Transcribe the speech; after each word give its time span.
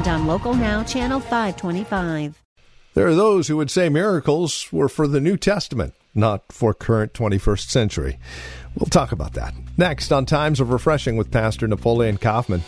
and 0.00 0.08
on 0.08 0.26
Local 0.26 0.54
Now, 0.54 0.82
Channel 0.82 1.20
525. 1.20 2.42
There 2.94 3.06
are 3.06 3.14
those 3.14 3.48
who 3.48 3.56
would 3.58 3.70
say 3.70 3.88
miracles 3.88 4.72
were 4.72 4.88
for 4.88 5.06
the 5.06 5.20
New 5.20 5.36
Testament, 5.36 5.94
not 6.14 6.50
for 6.50 6.72
current 6.72 7.12
21st 7.12 7.68
century. 7.68 8.18
We'll 8.74 8.86
talk 8.86 9.12
about 9.12 9.34
that 9.34 9.54
next 9.76 10.10
on 10.10 10.24
Times 10.26 10.58
of 10.58 10.70
Refreshing 10.70 11.16
with 11.16 11.30
Pastor 11.30 11.68
Napoleon 11.68 12.16
Kaufman. 12.16 12.62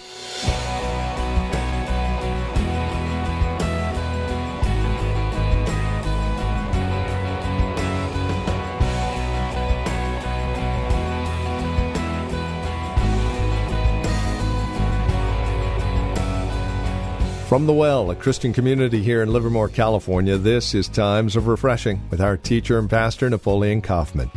From 17.52 17.66
the 17.66 17.74
Well, 17.74 18.10
a 18.10 18.16
Christian 18.16 18.54
community 18.54 19.02
here 19.02 19.20
in 19.20 19.30
Livermore, 19.30 19.68
California, 19.68 20.38
this 20.38 20.74
is 20.74 20.88
Times 20.88 21.36
of 21.36 21.48
Refreshing 21.48 22.00
with 22.08 22.18
our 22.18 22.38
teacher 22.38 22.78
and 22.78 22.88
pastor, 22.88 23.28
Napoleon 23.28 23.82
Kaufman. 23.82 24.30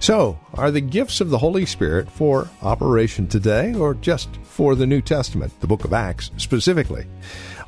So, 0.00 0.38
are 0.52 0.70
the 0.70 0.82
gifts 0.82 1.22
of 1.22 1.30
the 1.30 1.38
Holy 1.38 1.64
Spirit 1.64 2.10
for 2.10 2.50
operation 2.60 3.26
today 3.26 3.72
or 3.72 3.94
just 3.94 4.36
for 4.42 4.74
the 4.74 4.86
New 4.86 5.00
Testament, 5.00 5.58
the 5.62 5.66
book 5.66 5.84
of 5.84 5.94
Acts 5.94 6.30
specifically? 6.36 7.06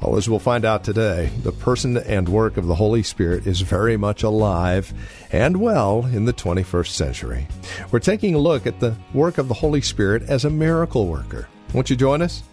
Well, 0.03 0.19
as 0.19 0.29
we'll 0.29 0.39
find 0.39 0.67
out 0.67 0.85
today, 0.85 1.31
the 1.43 1.53
person 1.53 1.97
and 1.97 2.29
work 2.29 2.59
of 2.59 2.67
the 2.67 2.75
Holy 2.75 3.03
Spirit 3.03 3.47
is 3.47 3.63
very 3.63 3.97
much 3.97 4.23
alive 4.23 4.93
and 5.33 5.63
well 5.63 6.05
in 6.05 6.27
the 6.27 6.35
21st 6.35 6.89
century. 6.89 7.49
We're 7.91 8.01
taking 8.01 8.35
a 8.35 8.39
look 8.39 8.67
at 8.67 8.81
the 8.81 8.95
work 9.15 9.39
of 9.39 9.49
the 9.49 9.55
Holy 9.55 9.81
Spirit 9.81 10.25
as 10.25 10.45
a 10.45 10.51
miracle 10.51 11.07
worker. 11.07 11.49
Won't 11.75 11.91
you 11.91 11.97
join 11.97 12.23
us? 12.23 12.45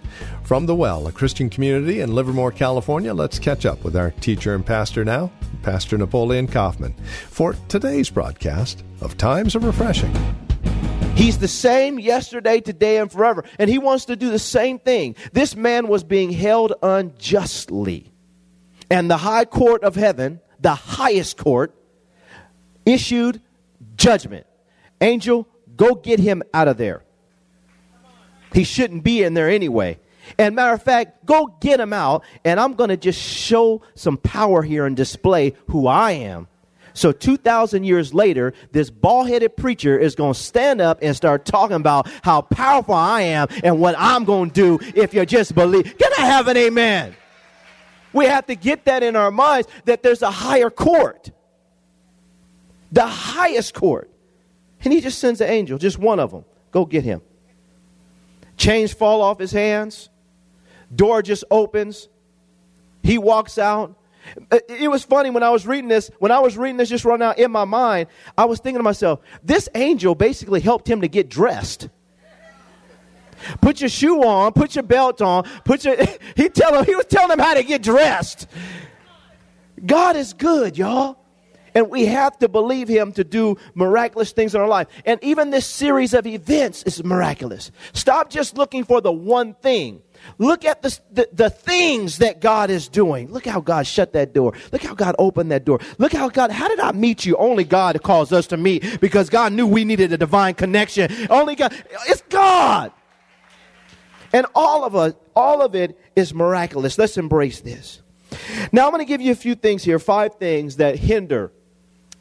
From 0.44 0.66
the 0.66 0.73
Well, 0.73 1.05
a 1.05 1.11
Christian 1.11 1.47
community 1.47 2.02
in 2.02 2.16
Livermore, 2.16 2.52
California, 2.52 3.14
let's 3.14 3.38
catch 3.38 3.67
up 3.67 3.83
with 3.83 3.95
our 3.95 4.09
teacher 4.19 4.55
and 4.55 4.66
pastor 4.66 5.05
now, 5.05 5.31
Pastor 5.61 5.95
Napoleon 5.95 6.47
Kaufman, 6.47 6.95
for 7.30 7.55
today's 7.69 8.09
broadcast 8.09 8.83
of 9.00 9.19
Times 9.19 9.53
of 9.53 9.63
Refreshing. 9.63 10.11
He's 11.16 11.38
the 11.38 11.47
same 11.47 12.00
yesterday, 12.00 12.61
today, 12.61 12.97
and 12.97 13.11
forever. 13.11 13.45
And 13.59 13.69
he 13.69 13.78
wants 13.78 14.05
to 14.05 14.16
do 14.16 14.31
the 14.31 14.39
same 14.39 14.80
thing. 14.80 15.16
This 15.33 15.56
man 15.56 15.88
was 15.88 16.03
being 16.03 16.31
held 16.31 16.73
unjustly. 16.81 18.11
And 18.89 19.09
the 19.09 19.17
high 19.17 19.45
court 19.45 19.83
of 19.83 19.94
heaven, 19.94 20.41
the 20.59 20.73
highest 20.73 21.38
court, 21.38 21.75
issued 22.88 23.39
judgment. 23.95 24.47
Angel, 25.00 25.47
go 25.75 25.94
get 25.94 26.19
him 26.19 26.41
out 26.56 26.67
of 26.67 26.78
there. 26.78 27.03
He 28.53 28.63
shouldn't 28.63 29.03
be 29.03 29.23
in 29.23 29.33
there 29.33 29.49
anyway. 29.49 29.99
And 30.38 30.55
matter 30.55 30.73
of 30.73 30.83
fact, 30.83 31.25
go 31.25 31.55
get 31.59 31.80
him 31.80 31.94
out, 31.94 32.23
and 32.45 32.59
I'm 32.59 32.73
going 32.73 32.89
to 32.89 32.97
just 32.97 33.19
show 33.19 33.81
some 33.95 34.17
power 34.17 34.61
here 34.61 34.85
and 34.85 34.95
display 34.95 35.55
who 35.67 35.88
I 35.88 36.11
am. 36.11 36.47
So 36.94 37.11
2,000 37.11 37.83
years 37.83 38.13
later, 38.13 38.53
this 38.72 38.89
bald 38.89 39.29
headed 39.29 39.55
preacher 39.55 39.97
is 39.97 40.16
going 40.16 40.33
to 40.33 40.39
stand 40.39 40.81
up 40.81 40.99
and 41.02 41.16
start 41.16 41.45
talking 41.45 41.77
about 41.77 42.09
how 42.22 42.41
powerful 42.41 42.95
I 42.95 43.22
am 43.22 43.47
and 43.63 43.79
what 43.79 43.95
I'm 43.97 44.25
going 44.25 44.51
to 44.51 44.78
do 44.79 44.91
if 44.95 45.13
you 45.13 45.25
just 45.25 45.56
believe. 45.56 45.97
Can 45.97 46.12
I 46.18 46.25
have 46.25 46.47
an 46.47 46.57
amen? 46.57 47.16
We 48.13 48.25
have 48.25 48.45
to 48.47 48.56
get 48.56 48.85
that 48.85 49.03
in 49.03 49.16
our 49.16 49.31
minds 49.31 49.69
that 49.85 50.03
there's 50.03 50.22
a 50.22 50.31
higher 50.31 50.69
court, 50.69 51.31
the 52.91 53.07
highest 53.07 53.73
court. 53.73 54.09
And 54.83 54.91
he 54.91 55.00
just 55.00 55.19
sends 55.19 55.39
an 55.39 55.50
angel, 55.50 55.78
just 55.78 55.97
one 55.97 56.19
of 56.19 56.31
them. 56.31 56.44
Go 56.72 56.85
get 56.85 57.03
him. 57.06 57.22
Chains 58.61 58.94
fall 58.94 59.23
off 59.23 59.39
his 59.39 59.51
hands. 59.51 60.11
Door 60.95 61.23
just 61.23 61.44
opens. 61.49 62.07
He 63.01 63.17
walks 63.17 63.57
out. 63.57 63.97
Uh, 64.51 64.59
it 64.69 64.88
was 64.88 65.03
funny 65.03 65.31
when 65.31 65.41
I 65.41 65.49
was 65.49 65.66
reading 65.66 65.88
this. 65.88 66.11
When 66.19 66.31
I 66.31 66.38
was 66.38 66.59
reading 66.59 66.77
this 66.77 66.88
just 66.88 67.03
right 67.03 67.17
now 67.17 67.31
in 67.31 67.50
my 67.50 67.66
mind, 67.66 68.07
I 68.38 68.45
was 68.45 68.59
thinking 68.59 68.77
to 68.77 68.83
myself, 68.83 69.19
this 69.44 69.67
angel 69.73 70.13
basically 70.13 70.59
helped 70.59 70.88
him 70.88 71.01
to 71.01 71.07
get 71.07 71.27
dressed. 71.27 71.89
Put 73.61 73.81
your 73.81 73.89
shoe 73.89 74.21
on, 74.21 74.53
put 74.53 74.75
your 74.75 74.83
belt 74.83 75.23
on, 75.23 75.45
put 75.66 75.83
your 75.83 75.95
he 76.35 76.47
tell 76.47 76.77
him 76.77 76.85
he 76.85 76.94
was 76.94 77.07
telling 77.07 77.31
him 77.31 77.39
how 77.39 77.55
to 77.55 77.63
get 77.63 77.81
dressed. 77.81 78.45
God 79.83 80.16
is 80.16 80.33
good, 80.33 80.77
y'all. 80.77 81.17
And 81.73 81.89
we 81.89 82.05
have 82.05 82.37
to 82.39 82.49
believe 82.49 82.87
him 82.87 83.13
to 83.13 83.23
do 83.23 83.57
miraculous 83.73 84.31
things 84.31 84.53
in 84.55 84.61
our 84.61 84.67
life. 84.67 84.87
And 85.05 85.23
even 85.23 85.51
this 85.51 85.65
series 85.65 86.13
of 86.13 86.27
events 86.27 86.83
is 86.83 87.03
miraculous. 87.03 87.71
Stop 87.93 88.29
just 88.29 88.57
looking 88.57 88.83
for 88.83 89.01
the 89.01 89.11
one 89.11 89.53
thing. 89.55 90.01
Look 90.37 90.65
at 90.65 90.81
the, 90.81 90.99
the, 91.11 91.29
the, 91.33 91.49
things 91.49 92.19
that 92.19 92.41
God 92.41 92.69
is 92.69 92.87
doing. 92.87 93.31
Look 93.31 93.45
how 93.45 93.59
God 93.59 93.87
shut 93.87 94.13
that 94.13 94.33
door. 94.33 94.53
Look 94.71 94.83
how 94.83 94.93
God 94.93 95.15
opened 95.17 95.51
that 95.51 95.65
door. 95.65 95.79
Look 95.97 96.13
how 96.13 96.29
God, 96.29 96.51
how 96.51 96.67
did 96.67 96.79
I 96.79 96.91
meet 96.91 97.25
you? 97.25 97.35
Only 97.37 97.63
God 97.63 98.01
calls 98.03 98.31
us 98.31 98.47
to 98.47 98.57
meet 98.57 99.01
because 99.01 99.29
God 99.29 99.53
knew 99.53 99.65
we 99.65 99.83
needed 99.83 100.13
a 100.13 100.17
divine 100.17 100.53
connection. 100.53 101.11
Only 101.29 101.55
God, 101.55 101.73
it's 102.07 102.21
God. 102.23 102.91
And 104.33 104.45
all 104.53 104.83
of 104.83 104.95
us, 104.95 105.13
all 105.35 105.61
of 105.61 105.75
it 105.75 105.99
is 106.15 106.33
miraculous. 106.33 106.97
Let's 106.97 107.17
embrace 107.17 107.61
this. 107.61 108.01
Now 108.71 108.85
I'm 108.85 108.91
going 108.91 108.99
to 108.99 109.05
give 109.05 109.21
you 109.21 109.31
a 109.31 109.35
few 109.35 109.55
things 109.55 109.83
here, 109.83 109.99
five 109.99 110.35
things 110.35 110.77
that 110.77 110.97
hinder 110.97 111.51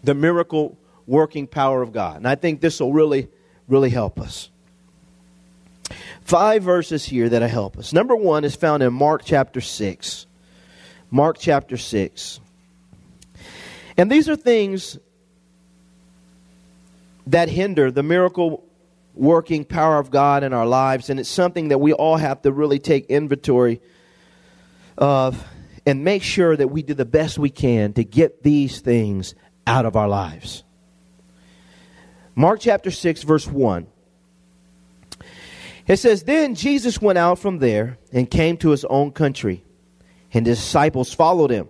the 0.03 0.15
miracle 0.15 0.79
working 1.07 1.47
power 1.47 1.83
of 1.83 1.93
God. 1.93 2.17
And 2.17 2.29
I 2.29 2.35
think 2.35 2.61
this 2.61 2.81
will 2.81 2.93
really, 2.93 3.29
really 3.69 3.91
help 3.91 4.21
us. 4.21 4.51
Five 6.23 6.63
verses 6.63 7.05
here 7.05 7.29
that 7.29 7.43
help 7.43 7.77
us. 7.77 7.93
Number 7.93 8.15
one 8.15 8.45
is 8.45 8.55
found 8.55 8.83
in 8.83 8.93
Mark 8.93 9.23
chapter 9.25 9.61
6. 9.61 10.27
Mark 11.11 11.37
chapter 11.39 11.77
6. 11.77 12.41
And 13.97 14.11
these 14.11 14.29
are 14.29 14.37
things 14.37 14.99
that 17.27 17.49
hinder 17.49 17.91
the 17.91 18.03
miracle 18.03 18.65
working 19.15 19.65
power 19.65 19.99
of 19.99 20.11
God 20.11 20.45
in 20.45 20.53
our 20.53 20.67
lives. 20.67 21.11
And 21.11 21.19
it's 21.19 21.29
something 21.29 21.69
that 21.69 21.79
we 21.79 21.93
all 21.93 22.17
have 22.17 22.43
to 22.43 22.53
really 22.53 22.79
take 22.79 23.07
inventory 23.07 23.81
of 24.97 25.45
and 25.87 26.05
make 26.05 26.23
sure 26.23 26.57
that 26.57 26.69
we 26.69 26.83
do 26.83 26.95
the 26.95 27.05
best 27.05 27.39
we 27.39 27.51
can 27.51 27.93
to 27.95 28.05
get 28.05 28.43
these 28.43 28.81
things 28.81 29.35
out 29.71 29.87
of 29.87 29.95
our 29.95 30.09
lives. 30.09 30.65
Mark 32.35 32.59
chapter 32.61 32.91
6, 32.91 33.23
verse 33.23 33.47
1. 33.47 33.87
It 35.87 35.97
says, 35.99 36.25
Then 36.25 36.57
Jesus 36.57 37.01
went 37.01 37.19
out 37.19 37.39
from 37.39 37.59
there 37.59 37.99
and 38.13 38.29
came 38.29 38.57
to 38.59 38.71
his 38.71 38.85
own 38.85 39.13
country, 39.13 39.63
and 40.33 40.45
his 40.45 40.59
disciples 40.59 41.15
followed 41.15 41.53
him. 41.53 41.69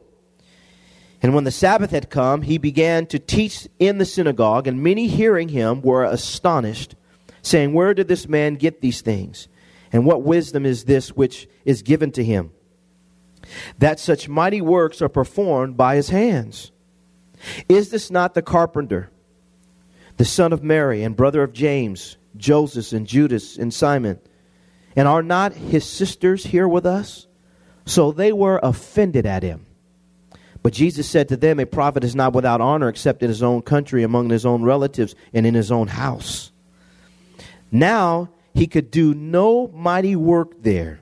And 1.23 1.35
when 1.35 1.45
the 1.45 1.51
Sabbath 1.51 1.91
had 1.91 2.09
come, 2.09 2.41
he 2.41 2.57
began 2.57 3.05
to 3.09 3.19
teach 3.19 3.69
in 3.79 3.99
the 3.99 4.07
synagogue, 4.07 4.67
and 4.67 4.83
many 4.83 5.07
hearing 5.07 5.51
him 5.51 5.83
were 5.83 6.05
astonished, 6.05 6.95
saying, 7.43 7.75
Where 7.75 7.93
did 7.93 8.09
this 8.09 8.27
man 8.27 8.55
get 8.55 8.81
these 8.81 9.03
things? 9.03 9.47
And 9.93 10.07
what 10.07 10.23
wisdom 10.23 10.65
is 10.65 10.85
this 10.85 11.11
which 11.11 11.47
is 11.67 11.83
given 11.83 12.13
to 12.13 12.25
him? 12.25 12.53
That 13.79 14.01
such 14.01 14.29
mighty 14.29 14.63
works 14.63 15.03
are 15.03 15.09
performed 15.11 15.77
by 15.77 15.97
his 15.97 16.09
hands. 16.09 16.73
Is 17.69 17.91
this 17.91 18.11
not 18.11 18.35
the 18.35 18.43
carpenter, 18.43 19.11
the 20.17 20.25
son 20.25 20.53
of 20.53 20.63
Mary, 20.63 21.03
and 21.03 21.17
brother 21.17 21.43
of 21.43 21.53
James, 21.53 22.17
Joseph, 22.37 22.93
and 22.93 23.07
Judas, 23.07 23.57
and 23.57 23.73
Simon? 23.73 24.21
And 24.97 25.07
are 25.09 25.23
not 25.23 25.53
his 25.53 25.85
sisters 25.85 26.45
here 26.45 26.69
with 26.69 26.85
us? 26.85 27.27
So 27.87 28.13
they 28.13 28.33
were 28.33 28.61
offended 28.63 29.27
at 29.27 29.43
him. 29.43 29.67
But 30.63 30.75
Jesus 30.75 31.09
said 31.09 31.29
to 31.29 31.37
them, 31.37 31.59
A 31.59 31.65
prophet 31.65 32.05
is 32.05 32.15
not 32.15 32.35
without 32.35 32.61
honor 32.61 32.89
except 32.89 33.23
in 33.23 33.29
his 33.29 33.43
own 33.43 33.63
country, 33.63 34.03
among 34.03 34.29
his 34.29 34.45
own 34.45 34.63
relatives, 34.63 35.15
and 35.33 35.47
in 35.47 35.55
his 35.55 35.73
own 35.73 35.89
house. 35.89 36.53
Now 37.73 38.31
he 38.53 38.67
could 38.67 38.91
do 38.91 39.15
no 39.15 39.69
mighty 39.69 40.17
work 40.17 40.63
there, 40.63 41.01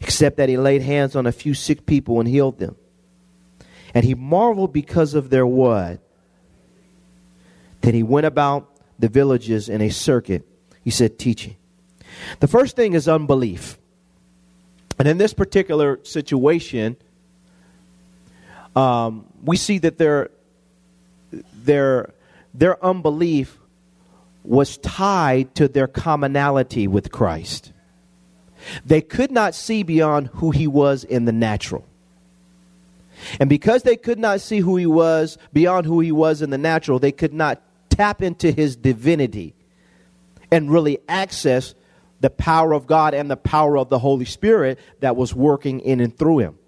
except 0.00 0.36
that 0.36 0.48
he 0.48 0.56
laid 0.56 0.82
hands 0.82 1.16
on 1.16 1.26
a 1.26 1.32
few 1.32 1.54
sick 1.54 1.86
people 1.86 2.20
and 2.20 2.28
healed 2.28 2.58
them. 2.58 2.76
And 3.94 4.04
he 4.04 4.14
marveled 4.14 4.72
because 4.72 5.14
of 5.14 5.30
their 5.30 5.46
what? 5.46 6.00
Then 7.80 7.94
he 7.94 8.02
went 8.02 8.26
about 8.26 8.68
the 8.98 9.08
villages 9.08 9.68
in 9.68 9.80
a 9.80 9.90
circuit. 9.90 10.46
He 10.82 10.90
said, 10.90 11.18
teaching. 11.18 11.56
The 12.40 12.48
first 12.48 12.76
thing 12.76 12.94
is 12.94 13.08
unbelief. 13.08 13.78
And 14.98 15.08
in 15.08 15.18
this 15.18 15.32
particular 15.32 16.00
situation, 16.02 16.96
um, 18.76 19.26
we 19.42 19.56
see 19.56 19.78
that 19.78 19.98
their, 19.98 20.30
their, 21.52 22.12
their 22.52 22.84
unbelief 22.84 23.58
was 24.42 24.76
tied 24.78 25.54
to 25.54 25.68
their 25.68 25.86
commonality 25.86 26.86
with 26.86 27.10
Christ. 27.10 27.72
They 28.84 29.00
could 29.00 29.30
not 29.30 29.54
see 29.54 29.82
beyond 29.82 30.28
who 30.34 30.50
he 30.50 30.66
was 30.66 31.04
in 31.04 31.24
the 31.24 31.32
natural. 31.32 31.86
And 33.40 33.48
because 33.48 33.82
they 33.82 33.96
could 33.96 34.18
not 34.18 34.40
see 34.40 34.58
who 34.58 34.76
he 34.76 34.86
was 34.86 35.38
beyond 35.52 35.86
who 35.86 36.00
he 36.00 36.12
was 36.12 36.42
in 36.42 36.50
the 36.50 36.58
natural, 36.58 36.98
they 36.98 37.12
could 37.12 37.34
not 37.34 37.62
tap 37.90 38.22
into 38.22 38.50
his 38.50 38.76
divinity 38.76 39.54
and 40.50 40.70
really 40.70 40.98
access 41.08 41.74
the 42.20 42.30
power 42.30 42.72
of 42.72 42.86
God 42.86 43.14
and 43.14 43.30
the 43.30 43.36
power 43.36 43.76
of 43.76 43.88
the 43.88 43.98
Holy 43.98 44.24
Spirit 44.24 44.78
that 45.00 45.16
was 45.16 45.34
working 45.34 45.80
in 45.80 46.00
and 46.00 46.16
through 46.16 46.38
him. 46.38 46.58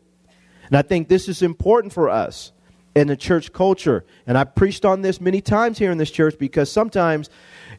And 0.66 0.76
I 0.76 0.82
think 0.82 1.08
this 1.08 1.28
is 1.28 1.42
important 1.42 1.92
for 1.92 2.10
us 2.10 2.52
in 2.94 3.08
the 3.08 3.16
church 3.16 3.52
culture. 3.52 4.04
And 4.26 4.36
I 4.36 4.44
preached 4.44 4.84
on 4.84 5.02
this 5.02 5.20
many 5.20 5.40
times 5.40 5.78
here 5.78 5.90
in 5.90 5.98
this 5.98 6.10
church 6.10 6.36
because 6.38 6.70
sometimes 6.70 7.30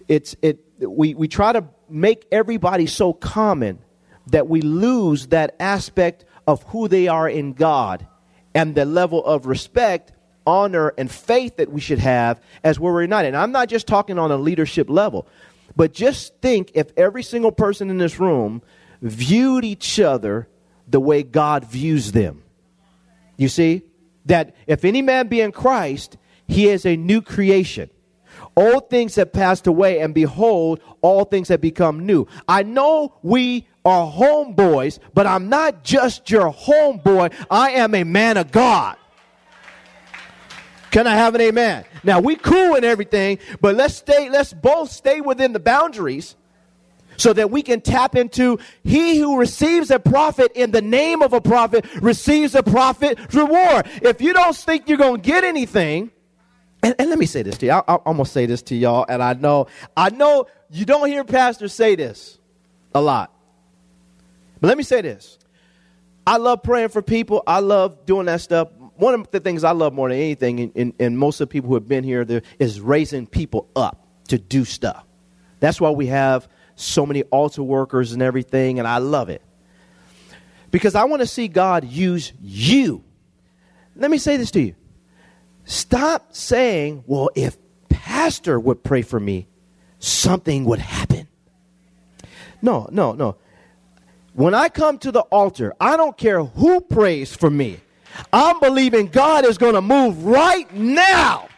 it's 0.08 0.36
it 0.42 0.64
we, 0.80 1.16
we 1.16 1.28
try 1.28 1.54
to 1.54 1.66
make 1.90 2.26
everybody 2.32 2.86
so 2.86 3.14
common 3.14 3.80
that 4.28 4.48
we 4.48 4.62
lose 4.62 5.28
that 5.28 5.56
aspect 5.60 6.26
of 6.46 6.64
who 6.64 6.88
they 6.88 7.08
are 7.08 7.28
in 7.28 7.54
God 7.54 8.08
and 8.58 8.74
the 8.74 8.86
level 8.86 9.24
of 9.24 9.46
respect, 9.46 10.12
honor, 10.48 10.92
and 10.98 11.12
faith 11.12 11.58
that 11.58 11.72
we 11.72 11.80
should 11.80 12.00
have 12.00 12.42
as 12.64 12.80
we're 12.80 13.04
united. 13.04 13.28
And 13.28 13.38
I'm 13.38 13.52
not 13.52 13.70
just 13.70 13.86
talking 13.86 14.18
on 14.18 14.32
a 14.32 14.36
leadership 14.36 14.90
level, 14.90 15.28
but 15.76 15.94
just 15.94 16.36
think 16.42 16.72
if 16.74 16.92
every 16.98 17.22
single 17.22 17.52
person 17.52 17.92
in 17.92 18.00
this 18.00 18.20
room 18.20 18.64
viewed 19.00 19.64
each 19.64 20.00
other 20.00 20.48
the 20.88 21.00
way 21.00 21.22
God 21.22 21.66
views 21.66 22.14
them. 22.14 22.42
You 23.38 23.48
see? 23.48 23.84
That 24.26 24.56
if 24.66 24.84
any 24.84 25.04
man 25.04 25.28
be 25.28 25.40
in 25.40 25.52
Christ, 25.52 26.18
he 26.48 26.68
is 26.68 26.84
a 26.84 26.98
new 26.98 27.22
creation. 27.22 27.92
Old 28.56 28.90
things 28.90 29.16
have 29.18 29.32
passed 29.32 29.68
away, 29.68 30.00
and 30.00 30.16
behold, 30.16 30.80
all 31.04 31.26
things 31.26 31.50
have 31.50 31.62
become 31.62 32.08
new. 32.08 32.26
I 32.48 32.64
know 32.64 33.14
we 33.22 33.68
are 33.88 34.12
homeboys, 34.12 35.00
but 35.14 35.26
I'm 35.26 35.48
not 35.48 35.84
just 35.84 36.30
your 36.30 36.52
homeboy. 36.52 37.34
I 37.50 37.72
am 37.72 37.96
a 37.96 38.04
man 38.04 38.36
of 38.36 38.52
God. 38.52 38.98
Can 40.92 41.08
I 41.08 41.16
have 41.16 41.36
an 41.36 41.42
amen? 41.42 41.86
Now 42.04 42.20
we 42.20 42.36
cool 42.36 42.76
and 42.76 42.84
everything, 42.84 43.40
but 43.62 43.76
let's 43.76 43.96
stay, 43.96 44.30
let's 44.30 44.54
both 44.54 44.92
stay 44.92 45.22
within 45.22 45.54
the 45.54 45.60
boundaries 45.60 46.36
so 47.18 47.34
that 47.34 47.50
we 47.50 47.62
can 47.62 47.82
tap 47.82 48.16
into 48.16 48.60
he 48.84 49.18
who 49.18 49.38
receives 49.38 49.90
a 49.90 50.00
prophet 50.00 50.52
in 50.54 50.72
the 50.72 50.82
name 50.82 51.22
of 51.22 51.34
a 51.34 51.42
prophet 51.42 51.86
receives 52.02 52.56
a 52.56 52.64
prophet 52.64 53.18
reward. 53.34 53.88
If 54.02 54.22
you 54.22 54.34
don't 54.34 54.56
think 54.56 54.88
you're 54.90 54.98
going 54.98 55.22
to 55.22 55.28
get 55.28 55.44
anything, 55.44 56.12
and, 56.84 56.94
and, 57.00 57.10
let 57.10 57.18
me 57.18 57.26
say 57.26 57.42
this 57.42 57.58
to 57.60 57.66
you. 57.66 57.72
I, 57.72 57.82
I'm 57.88 58.00
going 58.04 58.18
to 58.18 58.26
say 58.26 58.46
this 58.46 58.62
to 58.64 58.76
y'all, 58.76 59.06
and 59.10 59.24
I 59.24 59.34
know, 59.34 59.68
I 59.96 60.10
know 60.10 60.46
you 60.70 60.86
don't 60.86 61.08
hear 61.08 61.24
pastors 61.24 61.74
say 61.74 61.96
this 61.96 62.38
a 62.94 63.02
lot. 63.02 63.34
But 64.60 64.68
let 64.68 64.78
me 64.78 64.84
say 64.84 65.02
this. 65.02 65.38
I 66.26 66.38
love 66.38 66.64
praying 66.64 66.90
for 66.90 67.02
people. 67.02 67.44
I 67.48 67.60
love 67.60 68.06
doing 68.06 68.26
that 68.26 68.42
stuff. 68.42 68.70
One 68.96 69.14
of 69.14 69.32
the 69.32 69.40
things 69.40 69.64
I 69.64 69.72
love 69.72 69.94
more 69.94 70.10
than 70.10 70.18
anything, 70.18 70.72
and, 70.76 70.94
and 71.00 71.18
most 71.18 71.40
of 71.40 71.48
the 71.48 71.52
people 71.54 71.70
who 71.70 71.76
have 71.76 71.88
been 71.88 72.04
here, 72.04 72.26
there, 72.26 72.42
is 72.60 72.82
raising 72.82 73.28
people 73.28 73.70
up 73.76 74.08
to 74.28 74.38
do 74.38 74.66
stuff. 74.66 75.06
That's 75.60 75.80
why 75.80 75.92
we 75.92 76.08
have 76.08 76.50
so 76.76 77.06
many 77.06 77.24
altar 77.24 77.64
workers 77.64 78.12
and 78.12 78.22
everything, 78.22 78.80
and 78.80 78.88
I 78.88 78.98
love 78.98 79.30
it. 79.30 79.42
Because 80.70 80.96
I 80.96 81.06
want 81.06 81.22
to 81.22 81.28
see 81.28 81.48
God 81.48 81.86
use 81.86 82.34
you. 82.42 83.04
Let 83.96 84.12
me 84.12 84.18
say 84.18 84.38
this 84.38 84.52
to 84.52 84.62
you. 84.62 84.76
Stop 85.66 86.36
saying, 86.36 87.04
well, 87.08 87.30
if 87.36 87.58
pastor 87.90 88.60
would 88.60 88.84
pray 88.84 89.02
for 89.02 89.20
me, 89.20 89.48
something 90.00 90.66
would 90.66 90.80
happen. 90.80 91.28
No, 92.62 92.88
no, 92.92 93.14
no. 93.14 93.38
When 94.38 94.54
I 94.54 94.70
come 94.70 95.00
to 95.00 95.12
the 95.12 95.22
altar, 95.22 95.74
I 95.80 95.98
don't 95.98 96.16
care 96.16 96.44
who 96.44 96.80
prays 96.80 97.36
for 97.36 97.50
me. 97.50 97.80
I'm 98.32 98.60
believing 98.60 99.08
God 99.08 99.46
is 99.46 99.58
going 99.58 99.74
to 99.74 99.82
move 99.82 100.26
right 100.26 100.72
now. 100.76 101.50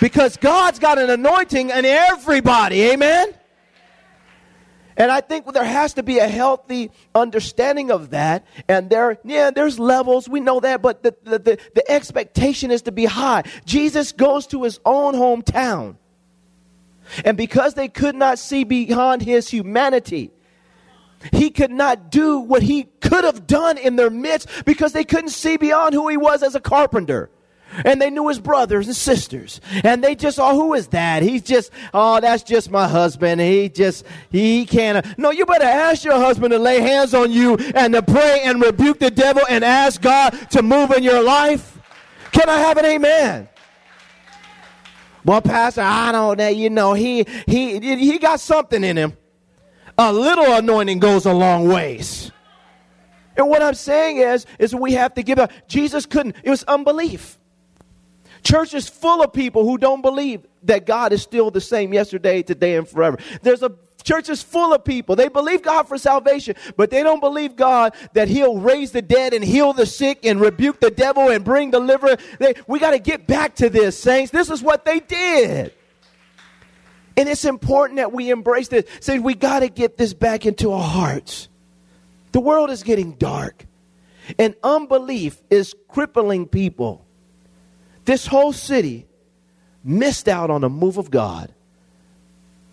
Because 0.00 0.36
God's 0.36 0.80
got 0.80 0.98
an 0.98 1.08
anointing 1.08 1.70
in 1.70 1.84
everybody. 1.84 2.82
Amen? 2.90 3.32
And 4.96 5.12
I 5.12 5.20
think 5.20 5.52
there 5.52 5.62
has 5.62 5.94
to 5.94 6.02
be 6.02 6.18
a 6.18 6.26
healthy 6.26 6.90
understanding 7.14 7.92
of 7.92 8.10
that. 8.10 8.44
And 8.66 8.90
there, 8.90 9.16
yeah, 9.22 9.52
there's 9.52 9.78
levels. 9.78 10.28
We 10.28 10.40
know 10.40 10.58
that, 10.58 10.82
but 10.82 11.04
the, 11.04 11.14
the, 11.22 11.38
the, 11.38 11.58
the 11.76 11.88
expectation 11.88 12.72
is 12.72 12.82
to 12.82 12.90
be 12.90 13.04
high. 13.04 13.44
Jesus 13.64 14.10
goes 14.10 14.44
to 14.48 14.64
his 14.64 14.80
own 14.84 15.14
hometown. 15.14 15.98
And 17.24 17.36
because 17.36 17.74
they 17.74 17.86
could 17.86 18.16
not 18.16 18.40
see 18.40 18.64
beyond 18.64 19.22
his 19.22 19.48
humanity, 19.48 20.32
he 21.32 21.50
could 21.50 21.70
not 21.70 22.10
do 22.10 22.38
what 22.38 22.62
he 22.62 22.84
could 23.00 23.24
have 23.24 23.46
done 23.46 23.78
in 23.78 23.96
their 23.96 24.10
midst 24.10 24.48
because 24.64 24.92
they 24.92 25.04
couldn't 25.04 25.30
see 25.30 25.56
beyond 25.56 25.94
who 25.94 26.08
he 26.08 26.16
was 26.16 26.42
as 26.42 26.54
a 26.54 26.60
carpenter. 26.60 27.30
And 27.84 28.02
they 28.02 28.10
knew 28.10 28.26
his 28.28 28.40
brothers 28.40 28.88
and 28.88 28.96
sisters. 28.96 29.60
And 29.84 30.02
they 30.02 30.16
just, 30.16 30.40
oh, 30.40 30.56
who 30.56 30.74
is 30.74 30.88
that? 30.88 31.22
He's 31.22 31.42
just, 31.42 31.70
oh, 31.94 32.20
that's 32.20 32.42
just 32.42 32.68
my 32.70 32.88
husband. 32.88 33.40
He 33.40 33.68
just, 33.68 34.04
he 34.30 34.66
can't. 34.66 35.06
No, 35.16 35.30
you 35.30 35.46
better 35.46 35.66
ask 35.66 36.04
your 36.04 36.16
husband 36.16 36.50
to 36.50 36.58
lay 36.58 36.80
hands 36.80 37.14
on 37.14 37.30
you 37.30 37.54
and 37.74 37.94
to 37.94 38.02
pray 38.02 38.40
and 38.42 38.60
rebuke 38.60 38.98
the 38.98 39.10
devil 39.10 39.42
and 39.48 39.62
ask 39.62 40.00
God 40.02 40.30
to 40.50 40.62
move 40.62 40.90
in 40.90 41.04
your 41.04 41.22
life. 41.22 41.78
Can 42.32 42.48
I 42.48 42.58
have 42.58 42.76
an 42.76 42.86
amen? 42.86 43.48
Well, 45.24 45.42
Pastor, 45.42 45.82
I 45.82 46.10
don't 46.10 46.38
know. 46.38 46.48
You 46.48 46.70
know, 46.70 46.94
he, 46.94 47.24
he, 47.46 47.78
he 47.78 48.18
got 48.18 48.40
something 48.40 48.82
in 48.82 48.96
him 48.96 49.16
a 50.00 50.12
little 50.12 50.54
anointing 50.54 50.98
goes 50.98 51.26
a 51.26 51.32
long 51.32 51.68
ways. 51.68 52.32
And 53.36 53.48
what 53.48 53.62
I'm 53.62 53.74
saying 53.74 54.16
is, 54.16 54.46
is 54.58 54.74
we 54.74 54.92
have 54.94 55.14
to 55.14 55.22
give 55.22 55.38
up. 55.38 55.52
Jesus 55.68 56.06
couldn't. 56.06 56.36
It 56.42 56.48
was 56.48 56.62
unbelief. 56.64 57.38
Church 58.42 58.72
is 58.72 58.88
full 58.88 59.22
of 59.22 59.34
people 59.34 59.64
who 59.64 59.76
don't 59.76 60.00
believe 60.00 60.46
that 60.62 60.86
God 60.86 61.12
is 61.12 61.20
still 61.20 61.50
the 61.50 61.60
same 61.60 61.92
yesterday, 61.92 62.42
today, 62.42 62.76
and 62.76 62.88
forever. 62.88 63.18
There's 63.42 63.62
a 63.62 63.72
church 64.02 64.30
is 64.30 64.42
full 64.42 64.72
of 64.72 64.84
people. 64.84 65.16
They 65.16 65.28
believe 65.28 65.60
God 65.60 65.86
for 65.86 65.98
salvation, 65.98 66.56
but 66.78 66.90
they 66.90 67.02
don't 67.02 67.20
believe 67.20 67.54
God 67.54 67.94
that 68.14 68.28
He'll 68.28 68.56
raise 68.56 68.92
the 68.92 69.02
dead 69.02 69.34
and 69.34 69.44
heal 69.44 69.74
the 69.74 69.84
sick 69.84 70.24
and 70.24 70.40
rebuke 70.40 70.80
the 70.80 70.90
devil 70.90 71.28
and 71.28 71.44
bring 71.44 71.70
deliverance. 71.70 72.22
They, 72.38 72.54
we 72.66 72.78
got 72.78 72.92
to 72.92 72.98
get 72.98 73.26
back 73.26 73.56
to 73.56 73.68
this, 73.68 73.98
saints. 73.98 74.30
This 74.32 74.48
is 74.48 74.62
what 74.62 74.86
they 74.86 75.00
did. 75.00 75.74
And 77.20 77.28
it's 77.28 77.44
important 77.44 77.98
that 77.98 78.14
we 78.14 78.30
embrace 78.30 78.68
this. 78.68 78.86
Say, 79.00 79.18
we 79.18 79.34
got 79.34 79.60
to 79.60 79.68
get 79.68 79.98
this 79.98 80.14
back 80.14 80.46
into 80.46 80.72
our 80.72 80.82
hearts. 80.82 81.50
The 82.32 82.40
world 82.40 82.70
is 82.70 82.82
getting 82.82 83.12
dark, 83.12 83.66
and 84.38 84.54
unbelief 84.64 85.38
is 85.50 85.74
crippling 85.86 86.48
people. 86.48 87.04
This 88.06 88.26
whole 88.26 88.54
city 88.54 89.06
missed 89.84 90.28
out 90.30 90.48
on 90.48 90.64
a 90.64 90.70
move 90.70 90.96
of 90.96 91.10
God 91.10 91.52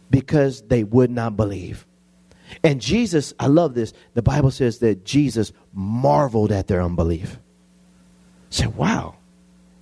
because 0.10 0.62
they 0.62 0.86
would 0.86 1.12
not 1.12 1.36
believe. 1.36 1.86
And 2.63 2.80
Jesus, 2.80 3.34
I 3.42 3.48
love 3.48 3.74
this. 3.74 3.92
The 4.13 4.22
Bible 4.22 4.51
says 4.51 4.80
that 4.80 5.04
Jesus 5.04 5.51
marveled 5.74 6.54
at 6.54 6.68
their 6.68 6.82
unbelief. 6.82 7.38
Say, 8.50 8.68
wow. 8.68 9.18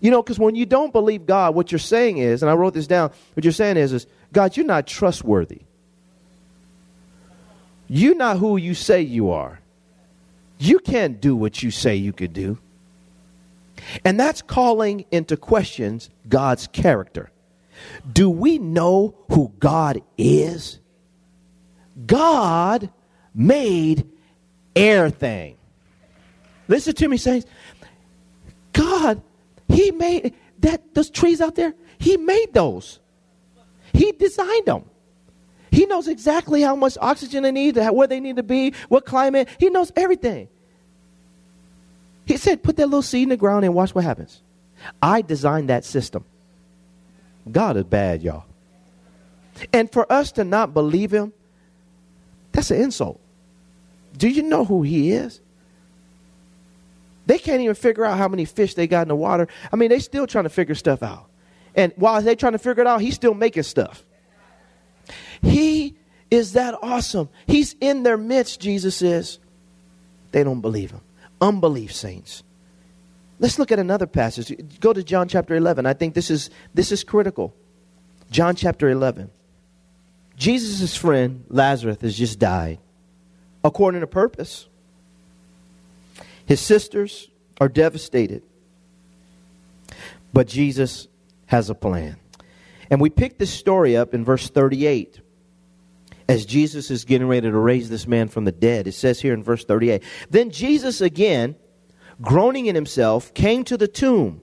You 0.01 0.11
know, 0.11 0.23
because 0.23 0.39
when 0.39 0.55
you 0.55 0.65
don't 0.65 0.91
believe 0.91 1.25
God, 1.25 1.53
what 1.53 1.71
you're 1.71 1.79
saying 1.79 2.17
is, 2.17 2.41
and 2.41 2.49
I 2.49 2.55
wrote 2.55 2.73
this 2.73 2.87
down, 2.87 3.11
what 3.33 3.43
you're 3.43 3.53
saying 3.53 3.77
is, 3.77 3.93
is 3.93 4.07
God, 4.35 4.57
you're 4.57 4.65
not 4.65 4.85
trustworthy. 4.85 5.61
You're 7.87 8.17
not 8.17 8.37
who 8.37 8.57
you 8.57 8.73
say 8.73 9.01
you 9.01 9.31
are. 9.31 9.61
You 10.59 10.79
can't 10.79 11.21
do 11.21 11.37
what 11.37 11.63
you 11.63 11.71
say 11.71 11.95
you 11.95 12.11
could 12.11 12.33
do. 12.33 12.57
And 14.03 14.19
that's 14.19 14.41
calling 14.41 15.05
into 15.09 15.37
questions 15.37 16.09
God's 16.27 16.67
character. 16.67 17.31
Do 18.11 18.29
we 18.29 18.59
know 18.59 19.15
who 19.31 19.53
God 19.57 20.01
is? 20.17 20.79
God 22.05 22.89
made 23.33 24.05
everything. 24.75 25.55
Listen 26.67 26.93
to 26.93 27.07
me, 27.07 27.15
saints. 27.15 27.47
God, 28.73 29.21
He 29.69 29.91
made 29.91 30.33
that 30.59 30.93
those 30.93 31.09
trees 31.09 31.39
out 31.39 31.55
there, 31.55 31.73
He 31.99 32.17
made 32.17 32.53
those. 32.53 32.99
He 33.95 34.11
designed 34.11 34.65
them. 34.65 34.83
He 35.71 35.85
knows 35.85 36.07
exactly 36.07 36.61
how 36.61 36.75
much 36.75 36.97
oxygen 37.01 37.43
they 37.43 37.51
need, 37.51 37.77
where 37.77 38.07
they 38.07 38.19
need 38.19 38.35
to 38.35 38.43
be, 38.43 38.73
what 38.89 39.05
climate. 39.05 39.47
He 39.57 39.69
knows 39.69 39.91
everything. 39.95 40.47
He 42.25 42.37
said, 42.37 42.63
put 42.63 42.75
that 42.77 42.87
little 42.87 43.01
seed 43.01 43.23
in 43.23 43.29
the 43.29 43.37
ground 43.37 43.65
and 43.65 43.73
watch 43.73 43.95
what 43.95 44.03
happens. 44.03 44.41
I 45.01 45.21
designed 45.21 45.69
that 45.69 45.85
system. 45.85 46.25
God 47.49 47.77
is 47.77 47.83
bad, 47.83 48.21
y'all. 48.21 48.45
And 49.71 49.91
for 49.91 50.11
us 50.11 50.33
to 50.33 50.43
not 50.43 50.73
believe 50.73 51.13
him, 51.13 51.31
that's 52.51 52.71
an 52.71 52.81
insult. 52.81 53.19
Do 54.17 54.27
you 54.27 54.43
know 54.43 54.65
who 54.65 54.81
he 54.81 55.11
is? 55.11 55.39
They 57.25 57.37
can't 57.37 57.61
even 57.61 57.75
figure 57.75 58.05
out 58.05 58.17
how 58.17 58.27
many 58.27 58.45
fish 58.45 58.73
they 58.73 58.87
got 58.87 59.03
in 59.03 59.07
the 59.07 59.15
water. 59.15 59.47
I 59.71 59.75
mean, 59.75 59.89
they 59.89 59.99
still 59.99 60.27
trying 60.27 60.43
to 60.45 60.49
figure 60.49 60.75
stuff 60.75 61.03
out. 61.03 61.29
And 61.75 61.93
while 61.97 62.21
they're 62.21 62.35
trying 62.35 62.53
to 62.53 62.59
figure 62.59 62.81
it 62.81 62.87
out, 62.87 63.01
he's 63.01 63.15
still 63.15 63.33
making 63.33 63.63
stuff. 63.63 64.03
He 65.41 65.95
is 66.31 66.53
that 66.53 66.75
awesome. 66.81 67.29
He's 67.45 67.75
in 67.79 68.03
their 68.03 68.17
midst, 68.17 68.59
Jesus 68.59 69.01
is. 69.01 69.39
They 70.31 70.43
don't 70.43 70.61
believe 70.61 70.91
him. 70.91 71.01
Unbelief, 71.41 71.93
saints. 71.93 72.43
Let's 73.39 73.59
look 73.59 73.71
at 73.71 73.79
another 73.79 74.07
passage. 74.07 74.79
Go 74.79 74.93
to 74.93 75.03
John 75.03 75.27
chapter 75.27 75.55
11. 75.55 75.85
I 75.85 75.93
think 75.93 76.13
this 76.13 76.31
is, 76.31 76.49
this 76.73 76.91
is 76.91 77.03
critical. 77.03 77.53
John 78.31 78.55
chapter 78.55 78.89
11. 78.89 79.29
Jesus' 80.37 80.95
friend, 80.95 81.45
Lazarus, 81.49 81.97
has 82.01 82.17
just 82.17 82.39
died 82.39 82.79
according 83.63 84.01
to 84.01 84.07
purpose. 84.07 84.67
His 86.45 86.61
sisters 86.61 87.29
are 87.59 87.69
devastated. 87.69 88.43
But 90.33 90.47
Jesus 90.47 91.07
has 91.47 91.69
a 91.69 91.75
plan. 91.75 92.17
And 92.89 93.01
we 93.01 93.09
pick 93.09 93.37
this 93.37 93.53
story 93.53 93.97
up 93.97 94.13
in 94.13 94.23
verse 94.23 94.49
38 94.49 95.21
as 96.27 96.45
Jesus 96.45 96.89
is 96.89 97.05
getting 97.05 97.27
ready 97.27 97.49
to 97.49 97.57
raise 97.57 97.89
this 97.89 98.07
man 98.07 98.27
from 98.27 98.45
the 98.45 98.51
dead. 98.51 98.87
It 98.87 98.93
says 98.93 99.19
here 99.19 99.33
in 99.33 99.43
verse 99.43 99.65
38 99.65 100.03
Then 100.29 100.49
Jesus 100.49 101.01
again, 101.01 101.55
groaning 102.21 102.65
in 102.65 102.75
himself, 102.75 103.33
came 103.33 103.63
to 103.65 103.77
the 103.77 103.87
tomb. 103.87 104.41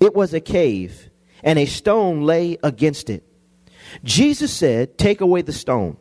It 0.00 0.14
was 0.14 0.32
a 0.32 0.40
cave, 0.40 1.10
and 1.42 1.58
a 1.58 1.66
stone 1.66 2.22
lay 2.22 2.58
against 2.62 3.10
it. 3.10 3.24
Jesus 4.04 4.52
said, 4.52 4.96
Take 4.96 5.20
away 5.20 5.42
the 5.42 5.52
stone. 5.52 5.96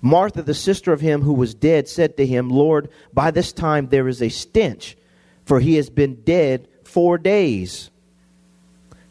Martha, 0.00 0.42
the 0.42 0.54
sister 0.54 0.92
of 0.92 1.00
him 1.00 1.22
who 1.22 1.32
was 1.32 1.54
dead, 1.54 1.88
said 1.88 2.16
to 2.16 2.26
him, 2.26 2.48
Lord, 2.48 2.90
by 3.12 3.30
this 3.30 3.52
time 3.52 3.88
there 3.88 4.08
is 4.08 4.22
a 4.22 4.28
stench, 4.28 4.96
for 5.44 5.60
he 5.60 5.76
has 5.76 5.90
been 5.90 6.22
dead 6.22 6.68
four 6.84 7.18
days. 7.18 7.90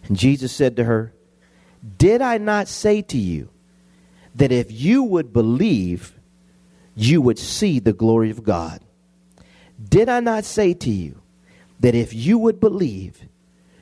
And 0.07 0.17
Jesus 0.17 0.51
said 0.51 0.75
to 0.75 0.83
her, 0.83 1.13
Did 1.97 2.21
I 2.21 2.37
not 2.37 2.67
say 2.67 3.01
to 3.03 3.17
you 3.17 3.49
that 4.35 4.51
if 4.51 4.71
you 4.71 5.03
would 5.03 5.33
believe, 5.33 6.13
you 6.95 7.21
would 7.21 7.39
see 7.39 7.79
the 7.79 7.93
glory 7.93 8.29
of 8.29 8.43
God? 8.43 8.81
Did 9.83 10.09
I 10.09 10.19
not 10.19 10.45
say 10.45 10.73
to 10.73 10.89
you 10.89 11.21
that 11.79 11.95
if 11.95 12.13
you 12.13 12.37
would 12.37 12.59
believe, 12.59 13.27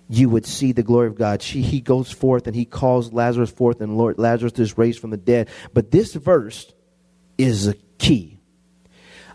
you 0.10 0.30
would 0.30 0.46
see 0.46 0.72
the 0.72 0.84
glory 0.84 1.08
of 1.08 1.16
God? 1.16 1.42
She, 1.42 1.62
he 1.62 1.82
goes 1.82 2.12
forth 2.12 2.48
and 2.48 2.56
he 2.56 2.66
calls 2.66 3.14
Lazarus 3.14 3.52
forth, 3.52 3.82
and 3.82 3.98
Lord 3.98 4.18
Lazarus 4.18 4.58
is 4.60 4.78
raised 4.78 5.00
from 5.00 5.12
the 5.12 5.18
dead. 5.18 5.50
But 5.74 5.92
this 5.92 6.14
verse 6.14 6.72
is 7.38 7.68
a 7.68 7.76
key. 7.98 8.40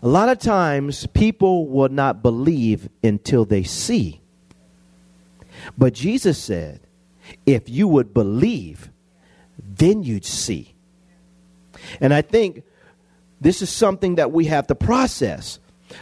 A 0.01 0.07
lot 0.07 0.29
of 0.29 0.39
times, 0.39 1.07
people 1.07 1.67
will 1.67 1.89
not 1.89 2.21
believe 2.21 2.89
until 3.03 3.43
they 3.45 3.63
see. 3.63 4.21
But 5.77 5.93
Jesus 5.93 6.37
said, 6.37 6.81
if 7.45 7.69
you 7.69 7.87
would 7.87 8.13
believe, 8.13 8.89
then 9.57 10.03
you'd 10.03 10.25
see. 10.25 10.73
And 12.01 12.13
I 12.13 12.21
think 12.21 12.63
this 13.41 13.61
is 13.61 13.69
something 13.69 14.15
that 14.15 14.31
we 14.31 14.45
have 14.45 14.67
to 14.67 14.75
process. 14.75 15.59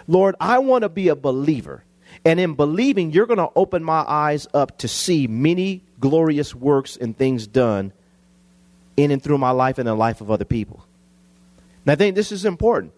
Lord, 0.08 0.36
I 0.40 0.60
want 0.60 0.84
to 0.84 0.90
be 0.90 1.10
a 1.10 1.16
believer. 1.16 1.84
And 2.26 2.40
in 2.40 2.56
believing, 2.56 3.12
you're 3.12 3.26
going 3.26 3.38
to 3.38 3.50
open 3.56 3.84
my 3.84 4.04
eyes 4.08 4.48
up 4.54 4.80
to 4.80 4.88
see 4.88 5.28
many 5.28 5.84
glorious 6.00 6.54
works 6.54 6.98
and 6.98 7.18
things 7.18 7.48
done 7.48 7.94
in 8.96 9.12
and 9.12 9.22
through 9.22 9.38
my 9.38 9.52
life 9.52 9.78
and 9.78 9.88
the 9.88 9.94
life 9.94 10.22
of 10.22 10.32
other 10.32 10.46
people. 10.46 10.84
And 11.86 11.92
I 11.92 11.96
think 11.96 12.16
this 12.16 12.32
is 12.32 12.44
important. 12.44 12.94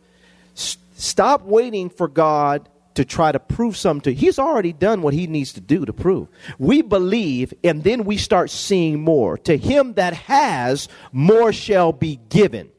S- 0.56 0.78
stop 0.96 1.44
waiting 1.44 1.90
for 1.90 2.08
God 2.08 2.68
to 2.96 3.06
try 3.06 3.32
to 3.32 3.40
prove 3.40 3.78
something 3.78 4.14
to 4.14 4.20
he's 4.20 4.40
already 4.40 4.74
done 4.74 5.02
what 5.02 5.14
he 5.14 5.28
needs 5.28 5.54
to 5.54 5.62
do 5.62 5.86
to 5.86 5.94
prove. 5.94 6.28
We 6.58 6.82
believe 6.82 7.54
and 7.64 7.84
then 7.84 8.04
we 8.04 8.18
start 8.18 8.50
seeing 8.50 9.02
more. 9.02 9.38
To 9.40 9.58
him 9.58 9.94
that 9.94 10.14
has 10.14 10.90
more 11.12 11.54
shall 11.54 11.94
be 11.94 12.20
given. 12.30 12.70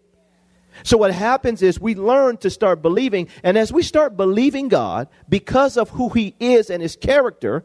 So 0.82 0.96
what 0.96 1.12
happens 1.12 1.62
is 1.62 1.80
we 1.80 1.94
learn 1.94 2.38
to 2.38 2.50
start 2.50 2.82
believing 2.82 3.28
and 3.42 3.58
as 3.58 3.72
we 3.72 3.82
start 3.82 4.16
believing 4.16 4.68
god 4.68 5.08
because 5.28 5.76
of 5.76 5.90
who 5.90 6.08
he 6.10 6.34
is 6.40 6.70
and 6.70 6.82
his 6.82 6.96
character 6.96 7.64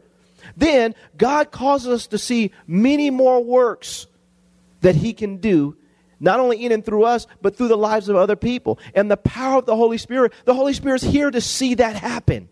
then 0.56 0.94
god 1.16 1.50
causes 1.50 1.88
us 1.88 2.06
to 2.08 2.18
see 2.18 2.52
many 2.66 3.10
more 3.10 3.42
works 3.42 4.06
that 4.82 4.94
he 4.94 5.12
can 5.12 5.38
do 5.38 5.76
not 6.18 6.40
only 6.40 6.64
in 6.64 6.72
and 6.72 6.84
through 6.84 7.04
us, 7.04 7.26
but 7.42 7.56
through 7.56 7.68
the 7.68 7.76
lives 7.76 8.08
of 8.08 8.16
other 8.16 8.36
people. 8.36 8.78
And 8.94 9.10
the 9.10 9.16
power 9.16 9.58
of 9.58 9.66
the 9.66 9.76
Holy 9.76 9.98
Spirit, 9.98 10.32
the 10.44 10.54
Holy 10.54 10.72
Spirit 10.72 11.02
is 11.02 11.10
here 11.10 11.30
to 11.30 11.40
see 11.40 11.74
that 11.74 11.96
happen. 11.96 12.48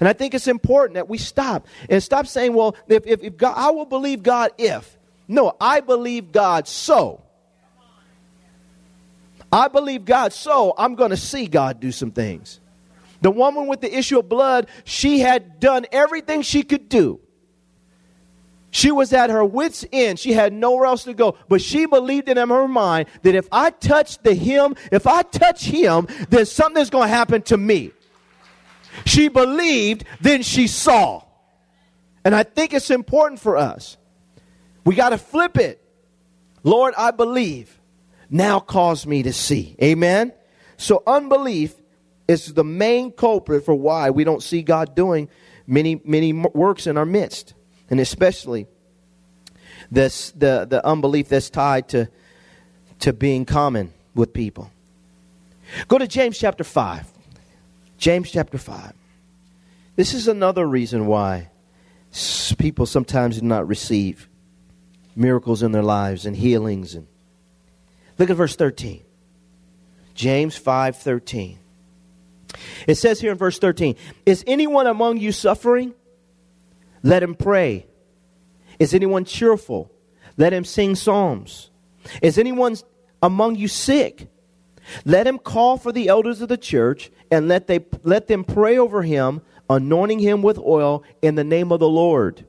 And 0.00 0.08
I 0.08 0.12
think 0.12 0.34
it's 0.34 0.46
important 0.46 0.94
that 0.94 1.08
we 1.08 1.18
stop 1.18 1.66
and 1.90 2.02
stop 2.02 2.26
saying, 2.26 2.54
well, 2.54 2.76
if, 2.86 3.06
if, 3.06 3.22
if 3.22 3.36
God, 3.36 3.54
I 3.56 3.70
will 3.70 3.86
believe 3.86 4.22
God 4.22 4.52
if. 4.58 4.96
No, 5.26 5.56
I 5.60 5.80
believe 5.80 6.30
God 6.30 6.68
so. 6.68 7.22
I 9.50 9.68
believe 9.68 10.04
God 10.04 10.32
so 10.32 10.74
I'm 10.76 10.94
going 10.94 11.10
to 11.10 11.16
see 11.16 11.46
God 11.46 11.80
do 11.80 11.90
some 11.90 12.12
things. 12.12 12.60
The 13.20 13.30
woman 13.30 13.66
with 13.66 13.80
the 13.80 13.92
issue 13.92 14.20
of 14.20 14.28
blood, 14.28 14.68
she 14.84 15.20
had 15.20 15.58
done 15.58 15.86
everything 15.90 16.42
she 16.42 16.62
could 16.62 16.88
do 16.88 17.20
she 18.70 18.90
was 18.90 19.12
at 19.12 19.30
her 19.30 19.44
wits' 19.44 19.84
end. 19.92 20.18
She 20.18 20.32
had 20.32 20.52
nowhere 20.52 20.86
else 20.86 21.04
to 21.04 21.14
go. 21.14 21.36
But 21.48 21.62
she 21.62 21.86
believed 21.86 22.28
in 22.28 22.36
her 22.36 22.68
mind 22.68 23.08
that 23.22 23.34
if 23.34 23.48
I 23.50 23.70
touch 23.70 24.18
the 24.18 24.34
him, 24.34 24.76
if 24.92 25.06
I 25.06 25.22
touch 25.22 25.64
him, 25.64 26.06
then 26.28 26.44
something's 26.44 26.90
going 26.90 27.08
to 27.08 27.14
happen 27.14 27.42
to 27.42 27.56
me. 27.56 27.92
She 29.06 29.28
believed, 29.28 30.04
then 30.20 30.42
she 30.42 30.66
saw. 30.66 31.22
And 32.24 32.34
I 32.34 32.42
think 32.42 32.74
it's 32.74 32.90
important 32.90 33.40
for 33.40 33.56
us. 33.56 33.96
We 34.84 34.94
got 34.94 35.10
to 35.10 35.18
flip 35.18 35.56
it. 35.56 35.82
Lord, 36.62 36.94
I 36.96 37.10
believe. 37.10 37.74
Now 38.28 38.60
cause 38.60 39.06
me 39.06 39.22
to 39.22 39.32
see. 39.32 39.76
Amen? 39.82 40.34
So 40.76 41.02
unbelief 41.06 41.74
is 42.26 42.52
the 42.52 42.64
main 42.64 43.12
culprit 43.12 43.64
for 43.64 43.74
why 43.74 44.10
we 44.10 44.24
don't 44.24 44.42
see 44.42 44.62
God 44.62 44.94
doing 44.94 45.30
many, 45.66 46.02
many 46.04 46.34
works 46.34 46.86
in 46.86 46.98
our 46.98 47.06
midst 47.06 47.54
and 47.90 48.00
especially 48.00 48.66
this 49.90 50.30
the, 50.32 50.66
the 50.68 50.84
unbelief 50.84 51.28
that's 51.28 51.50
tied 51.50 51.88
to, 51.90 52.08
to 53.00 53.12
being 53.12 53.44
common 53.44 53.92
with 54.14 54.32
people. 54.32 54.70
Go 55.86 55.98
to 55.98 56.06
James 56.06 56.38
chapter 56.38 56.64
5. 56.64 57.06
James 57.98 58.30
chapter 58.30 58.58
5. 58.58 58.92
This 59.96 60.14
is 60.14 60.28
another 60.28 60.66
reason 60.66 61.06
why 61.06 61.50
people 62.58 62.86
sometimes 62.86 63.40
do 63.40 63.46
not 63.46 63.68
receive 63.68 64.28
miracles 65.14 65.62
in 65.62 65.72
their 65.72 65.82
lives 65.82 66.26
and 66.26 66.36
healings 66.36 66.94
and 66.94 67.06
look 68.18 68.30
at 68.30 68.36
verse 68.36 68.56
13 68.56 69.02
james 70.14 70.58
5.13 70.58 71.56
it 72.86 72.94
says 72.94 73.20
here 73.20 73.32
in 73.32 73.38
verse 73.38 73.58
13 73.58 73.96
is 74.24 74.44
anyone 74.46 74.86
among 74.86 75.18
you 75.18 75.32
suffering 75.32 75.92
let 77.02 77.22
him 77.22 77.34
pray. 77.34 77.86
Is 78.78 78.94
anyone 78.94 79.24
cheerful? 79.24 79.90
Let 80.36 80.52
him 80.52 80.64
sing 80.64 80.94
psalms. 80.94 81.70
Is 82.22 82.38
anyone 82.38 82.76
among 83.22 83.56
you 83.56 83.68
sick? 83.68 84.28
Let 85.04 85.26
him 85.26 85.38
call 85.38 85.76
for 85.76 85.92
the 85.92 86.08
elders 86.08 86.40
of 86.40 86.48
the 86.48 86.56
church 86.56 87.10
and 87.30 87.48
let, 87.48 87.66
they, 87.66 87.84
let 88.02 88.28
them 88.28 88.44
pray 88.44 88.78
over 88.78 89.02
him, 89.02 89.42
anointing 89.68 90.20
him 90.20 90.42
with 90.42 90.58
oil 90.58 91.04
in 91.20 91.34
the 91.34 91.44
name 91.44 91.72
of 91.72 91.80
the 91.80 91.88
Lord. 91.88 92.46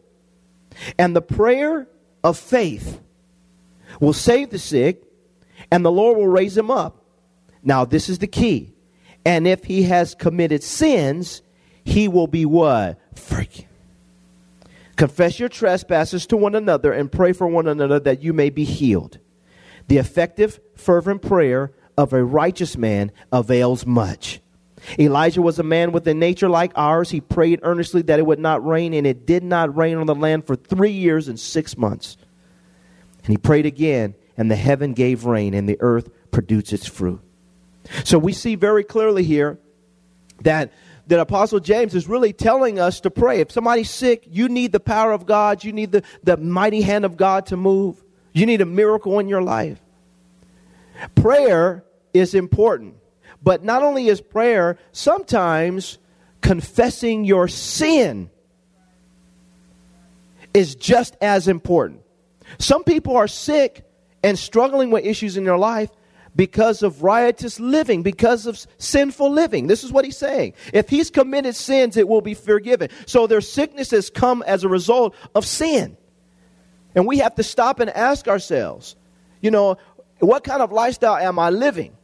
And 0.98 1.16
the 1.16 1.22
prayer 1.22 1.88
of 2.24 2.38
faith 2.38 3.02
will 4.00 4.14
save 4.14 4.52
the 4.52 4.60
sick, 4.60 5.04
and 5.72 5.84
the 5.84 5.92
Lord 5.92 6.18
will 6.18 6.28
raise 6.28 6.58
him 6.58 6.72
up. 6.72 7.04
Now, 7.64 7.86
this 7.86 8.08
is 8.08 8.20
the 8.20 8.28
key. 8.28 8.74
And 9.26 9.48
if 9.48 9.66
he 9.66 9.84
has 9.84 10.16
committed 10.16 10.64
sins, 10.64 11.42
he 11.84 12.08
will 12.08 12.28
be 12.28 12.46
what? 12.46 13.00
Forgiven. 13.16 13.69
Confess 15.00 15.40
your 15.40 15.48
trespasses 15.48 16.28
to 16.28 16.36
one 16.36 16.56
another 16.56 16.92
and 16.92 17.10
pray 17.10 17.32
for 17.32 17.48
one 17.48 17.70
another 17.70 18.02
that 18.02 18.22
you 18.22 18.34
may 18.34 18.50
be 18.50 18.66
healed. 18.66 19.18
The 19.88 19.98
effective, 19.98 20.60
fervent 20.76 21.22
prayer 21.22 21.72
of 21.98 22.12
a 22.12 22.22
righteous 22.22 22.76
man 22.76 23.14
avails 23.32 23.86
much. 23.86 24.42
Elijah 25.00 25.42
was 25.42 25.58
a 25.58 25.64
man 25.64 25.94
with 25.94 26.06
a 26.10 26.14
nature 26.14 26.50
like 26.50 26.74
ours. 26.76 27.12
He 27.12 27.22
prayed 27.22 27.62
earnestly 27.64 28.02
that 28.04 28.20
it 28.20 28.26
would 28.26 28.40
not 28.40 28.66
rain, 28.68 28.94
and 28.94 29.08
it 29.08 29.26
did 29.26 29.42
not 29.42 29.74
rain 29.74 29.96
on 29.96 30.06
the 30.06 30.14
land 30.14 30.46
for 30.46 30.58
three 30.58 30.92
years 30.92 31.30
and 31.30 31.40
six 31.40 31.78
months. 31.78 32.18
And 33.24 33.28
he 33.28 33.38
prayed 33.38 33.66
again, 33.66 34.16
and 34.36 34.52
the 34.52 34.58
heaven 34.58 34.92
gave 34.92 35.24
rain, 35.24 35.54
and 35.54 35.70
the 35.70 35.78
earth 35.80 36.10
produced 36.32 36.74
its 36.74 36.88
fruit. 36.88 37.22
So 38.04 38.20
we 38.20 38.34
see 38.34 38.56
very 38.56 38.84
clearly 38.84 39.24
here 39.24 39.60
that 40.42 40.74
that 41.10 41.20
Apostle 41.20 41.60
James 41.60 41.96
is 41.96 42.08
really 42.08 42.34
telling 42.34 42.80
us 42.80 43.02
to 43.02 43.10
pray. 43.10 43.42
If 43.42 43.52
somebody's 43.52 43.90
sick, 43.90 44.26
you 44.30 44.48
need 44.48 44.72
the 44.72 44.80
power 44.80 45.12
of 45.12 45.26
God, 45.26 45.64
you 45.64 45.74
need 45.74 45.92
the, 45.92 46.04
the 46.24 46.38
mighty 46.38 46.82
hand 46.82 47.04
of 47.04 47.18
God 47.18 47.48
to 47.48 47.58
move, 47.58 48.02
you 48.32 48.46
need 48.46 48.62
a 48.62 48.66
miracle 48.66 49.18
in 49.18 49.28
your 49.28 49.42
life. 49.42 49.80
Prayer 51.16 51.84
is 52.14 52.36
important. 52.36 52.96
But 53.42 53.64
not 53.64 53.82
only 53.82 54.08
is 54.08 54.22
prayer, 54.22 54.78
sometimes 54.92 55.98
confessing 56.42 57.26
your 57.26 57.48
sin 57.48 58.30
is 60.54 60.76
just 60.76 61.16
as 61.22 61.48
important. 61.48 62.02
Some 62.60 62.84
people 62.84 63.18
are 63.18 63.28
sick 63.28 63.84
and 64.24 64.38
struggling 64.38 64.92
with 64.92 65.06
issues 65.06 65.38
in 65.38 65.44
their 65.44 65.58
life 65.58 65.90
because 66.36 66.84
of 66.84 67.04
riotous 67.04 67.60
living, 67.60 68.04
because 68.04 68.46
of 68.46 68.66
sinful 68.78 69.32
living. 69.32 69.68
This 69.68 69.84
is 69.84 69.92
what 69.92 70.06
he's 70.06 70.18
saying. 70.18 70.54
If 70.74 70.90
he's 70.90 71.10
committed 71.10 71.56
sins, 71.56 71.98
it 71.98 72.08
will 72.08 72.22
be 72.22 72.34
forgiven. 72.34 72.90
So 73.06 73.28
their 73.28 73.42
sicknesses 73.42 74.10
come 74.10 74.44
as 74.46 74.64
a 74.64 74.70
result 74.70 75.16
of 75.36 75.46
sin. 75.46 75.98
And 76.96 77.06
we 77.06 77.20
have 77.20 77.36
to 77.36 77.44
stop 77.44 77.80
and 77.80 77.90
ask 77.90 78.28
ourselves, 78.28 78.96
you 79.42 79.52
know, 79.52 79.78
what 80.20 80.44
kind 80.44 80.62
of 80.62 80.72
lifestyle 80.72 81.18
am 81.18 81.40
I 81.40 81.50
living? 81.50 81.96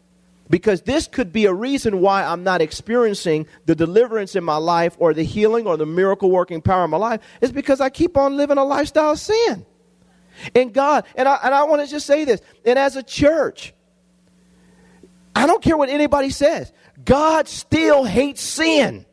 Because 0.50 0.84
this 0.84 1.08
could 1.08 1.34
be 1.34 1.46
a 1.46 1.54
reason 1.54 2.02
why 2.02 2.24
I'm 2.24 2.44
not 2.44 2.62
experiencing 2.62 3.48
the 3.66 3.76
deliverance 3.76 4.36
in 4.36 4.44
my 4.44 4.58
life 4.58 4.96
or 5.00 5.14
the 5.14 5.24
healing 5.24 5.66
or 5.66 5.76
the 5.76 5.88
miracle 5.88 6.30
working 6.30 6.62
power 6.62 6.86
in 6.86 6.92
my 6.92 6.98
life. 6.98 7.22
Is 7.42 7.52
because 7.52 7.82
I 7.82 7.90
keep 7.90 8.16
on 8.16 8.38
living 8.38 8.58
a 8.58 8.64
lifestyle 8.64 9.14
of 9.14 9.20
sin. 9.20 9.66
And 10.54 10.74
God, 10.74 11.06
and 11.16 11.28
I, 11.28 11.40
and 11.44 11.54
I 11.54 11.64
want 11.64 11.82
to 11.82 11.88
just 11.88 12.06
say 12.06 12.26
this, 12.26 12.42
and 12.66 12.78
as 12.78 12.96
a 12.96 13.04
church, 13.04 13.74
I 15.36 15.46
don't 15.48 15.62
care 15.62 15.76
what 15.76 15.90
anybody 15.90 16.30
says, 16.30 16.72
God 17.04 17.48
still 17.48 18.06
hates 18.06 18.42
sin. 18.42 19.06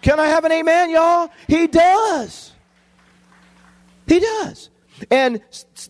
Can 0.00 0.20
I 0.20 0.26
have 0.28 0.44
an 0.44 0.52
amen, 0.52 0.90
y'all? 0.90 1.30
He 1.48 1.66
does. 1.66 2.52
He 4.06 4.20
does. 4.20 4.70
And 5.10 5.40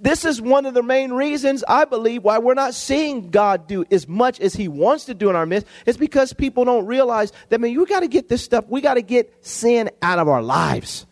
this 0.00 0.24
is 0.24 0.40
one 0.40 0.66
of 0.66 0.74
the 0.74 0.82
main 0.82 1.12
reasons 1.12 1.64
I 1.66 1.84
believe 1.84 2.24
why 2.24 2.38
we're 2.38 2.54
not 2.54 2.74
seeing 2.74 3.30
God 3.30 3.66
do 3.66 3.84
as 3.90 4.06
much 4.08 4.40
as 4.40 4.54
He 4.54 4.68
wants 4.68 5.06
to 5.06 5.14
do 5.14 5.30
in 5.30 5.36
our 5.36 5.46
midst. 5.46 5.66
It's 5.86 5.98
because 5.98 6.32
people 6.32 6.64
don't 6.64 6.86
realize 6.86 7.32
that, 7.48 7.60
man, 7.60 7.70
you 7.70 7.86
got 7.86 8.00
to 8.00 8.08
get 8.08 8.28
this 8.28 8.42
stuff, 8.42 8.64
we 8.68 8.80
got 8.80 8.94
to 8.94 9.02
get 9.02 9.44
sin 9.44 9.90
out 10.02 10.18
of 10.18 10.28
our 10.28 10.42
lives. 10.42 11.06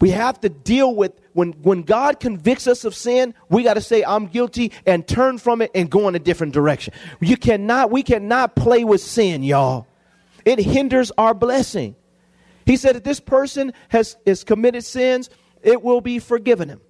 We 0.00 0.10
have 0.10 0.40
to 0.40 0.48
deal 0.48 0.94
with 0.94 1.12
when, 1.40 1.52
when 1.62 1.84
God 1.84 2.20
convicts 2.20 2.66
us 2.66 2.84
of 2.84 2.94
sin, 2.94 3.32
we 3.48 3.62
got 3.62 3.74
to 3.74 3.80
say, 3.80 4.04
I'm 4.04 4.26
guilty 4.26 4.72
and 4.84 5.08
turn 5.08 5.38
from 5.38 5.62
it 5.62 5.70
and 5.74 5.90
go 5.90 6.06
in 6.06 6.14
a 6.14 6.18
different 6.18 6.52
direction. 6.52 6.92
You 7.18 7.38
cannot, 7.38 7.90
we 7.90 8.02
cannot 8.02 8.54
play 8.56 8.84
with 8.84 9.00
sin, 9.00 9.42
y'all. 9.42 9.86
It 10.44 10.58
hinders 10.58 11.10
our 11.16 11.32
blessing. 11.32 11.96
He 12.66 12.76
said 12.76 12.94
that 12.94 13.04
this 13.04 13.20
person 13.20 13.72
has, 13.88 14.18
has 14.26 14.44
committed 14.44 14.84
sins, 14.84 15.30
it 15.62 15.82
will 15.82 16.02
be 16.02 16.18
forgiven 16.18 16.68
him. 16.68 16.82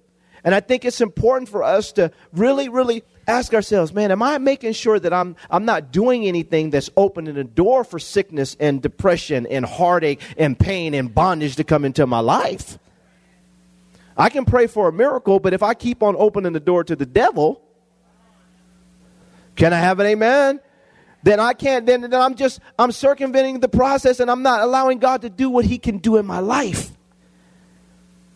And 0.43 0.53
I 0.53 0.59
think 0.59 0.83
it's 0.83 0.99
important 0.99 1.47
for 1.47 1.63
us 1.63 1.93
to 1.93 2.11
really, 2.33 2.67
really 2.67 3.03
ask 3.29 3.53
ourselves, 3.53 3.93
man, 3.93 4.11
am 4.11 4.21
I 4.21 4.37
making 4.37 4.73
sure 4.73 4.99
that 4.99 5.13
I'm, 5.13 5.37
I'm 5.49 5.63
not 5.63 5.93
doing 5.93 6.25
anything 6.25 6.71
that's 6.71 6.89
opening 6.97 7.37
a 7.37 7.45
door 7.45 7.85
for 7.85 7.99
sickness 7.99 8.57
and 8.59 8.81
depression 8.81 9.47
and 9.47 9.65
heartache 9.65 10.19
and 10.35 10.59
pain 10.59 10.93
and 10.93 11.15
bondage 11.15 11.55
to 11.55 11.63
come 11.63 11.85
into 11.85 12.05
my 12.05 12.19
life? 12.19 12.77
I 14.17 14.29
can 14.29 14.45
pray 14.45 14.67
for 14.67 14.87
a 14.87 14.91
miracle, 14.91 15.39
but 15.39 15.53
if 15.53 15.63
I 15.63 15.73
keep 15.73 16.03
on 16.03 16.15
opening 16.17 16.53
the 16.53 16.59
door 16.59 16.83
to 16.83 16.95
the 16.95 17.05
devil, 17.05 17.61
can 19.55 19.73
I 19.73 19.79
have 19.79 19.99
an 19.99 20.07
amen? 20.07 20.59
Then 21.23 21.39
I 21.39 21.53
can't, 21.53 21.85
then, 21.85 22.01
then 22.01 22.13
I'm 22.15 22.35
just, 22.35 22.59
I'm 22.79 22.91
circumventing 22.91 23.59
the 23.59 23.69
process 23.69 24.19
and 24.19 24.29
I'm 24.31 24.41
not 24.41 24.61
allowing 24.61 24.99
God 24.99 25.21
to 25.21 25.29
do 25.29 25.49
what 25.49 25.65
he 25.65 25.77
can 25.77 25.99
do 25.99 26.17
in 26.17 26.25
my 26.25 26.39
life. 26.39 26.91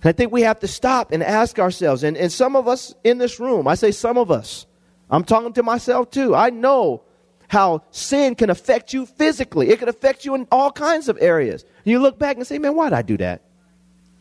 And 0.01 0.09
I 0.09 0.11
think 0.11 0.31
we 0.31 0.41
have 0.41 0.59
to 0.59 0.67
stop 0.67 1.11
and 1.11 1.23
ask 1.23 1.57
ourselves, 1.57 2.03
and, 2.03 2.15
and 2.15 2.31
some 2.31 2.55
of 2.55 2.67
us 2.67 2.93
in 3.03 3.17
this 3.17 3.39
room, 3.39 3.67
I 3.67 3.75
say 3.75 3.91
some 3.91 4.17
of 4.17 4.29
us, 4.29 4.67
I'm 5.09 5.23
talking 5.23 5.53
to 5.53 5.63
myself 5.63 6.11
too. 6.11 6.35
I 6.35 6.51
know 6.51 7.01
how 7.47 7.83
sin 7.91 8.35
can 8.35 8.49
affect 8.49 8.93
you 8.93 9.05
physically. 9.05 9.69
It 9.69 9.79
can 9.79 9.89
affect 9.89 10.25
you 10.25 10.35
in 10.35 10.47
all 10.51 10.71
kinds 10.71 11.09
of 11.09 11.17
areas. 11.19 11.65
You 11.83 11.99
look 11.99 12.19
back 12.19 12.37
and 12.37 12.45
say, 12.45 12.59
man, 12.59 12.75
why 12.75 12.89
did 12.89 12.93
I 12.93 13.01
do 13.01 13.17
that? 13.17 13.41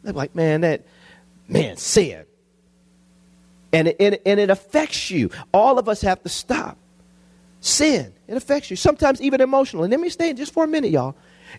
They're 0.02 0.12
like, 0.12 0.34
man, 0.34 0.62
that, 0.62 0.86
man, 1.48 1.76
sin. 1.76 2.24
And 3.72 3.88
it, 3.88 3.96
and, 3.98 4.18
and 4.24 4.40
it 4.40 4.50
affects 4.50 5.10
you. 5.10 5.30
All 5.52 5.78
of 5.78 5.88
us 5.88 6.00
have 6.02 6.22
to 6.22 6.28
stop. 6.28 6.78
Sin, 7.60 8.12
it 8.28 8.36
affects 8.36 8.70
you. 8.70 8.76
Sometimes 8.76 9.20
even 9.20 9.40
emotionally. 9.40 9.88
Let 9.88 9.98
me 9.98 10.10
stay 10.10 10.32
just 10.32 10.52
for 10.52 10.64
a 10.64 10.68
minute, 10.68 10.90
y'all. 10.90 11.16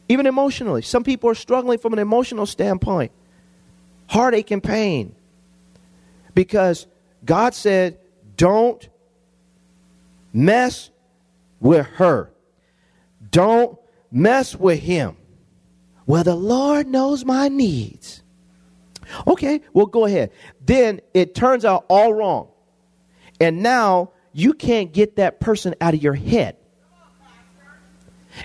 Even 0.08 0.28
emotionally. 0.28 0.82
Some 0.82 1.04
people 1.04 1.30
are 1.30 1.36
struggling 1.36 1.80
from 1.80 1.94
an 1.94 2.00
emotional 2.00 2.46
standpoint 2.46 3.12
heartache 4.08 4.52
and 4.52 4.64
pain. 4.64 5.16
Because 6.34 6.86
God 7.26 7.56
said, 7.56 7.98
don't 8.38 8.88
mess 10.32 10.92
with 11.60 11.88
her. 11.88 12.30
Don't 13.32 13.80
mess 14.12 14.56
with 14.56 14.80
him. 14.80 15.18
Well, 16.06 16.24
the 16.24 16.36
Lord 16.36 16.88
knows 16.88 17.26
my 17.26 17.48
needs. 17.48 18.22
Okay, 19.28 19.62
well, 19.74 19.86
go 19.86 20.06
ahead. 20.06 20.32
Then 20.66 21.02
it 21.14 21.36
turns 21.36 21.66
out 21.66 21.86
all 21.90 22.14
wrong. 22.14 22.48
And 23.40 23.62
now 23.62 24.12
you 24.34 24.54
can't 24.54 24.92
get 24.92 25.18
that 25.18 25.40
person 25.40 25.76
out 25.82 25.94
of 25.94 26.02
your 26.02 26.14
head. 26.14 26.58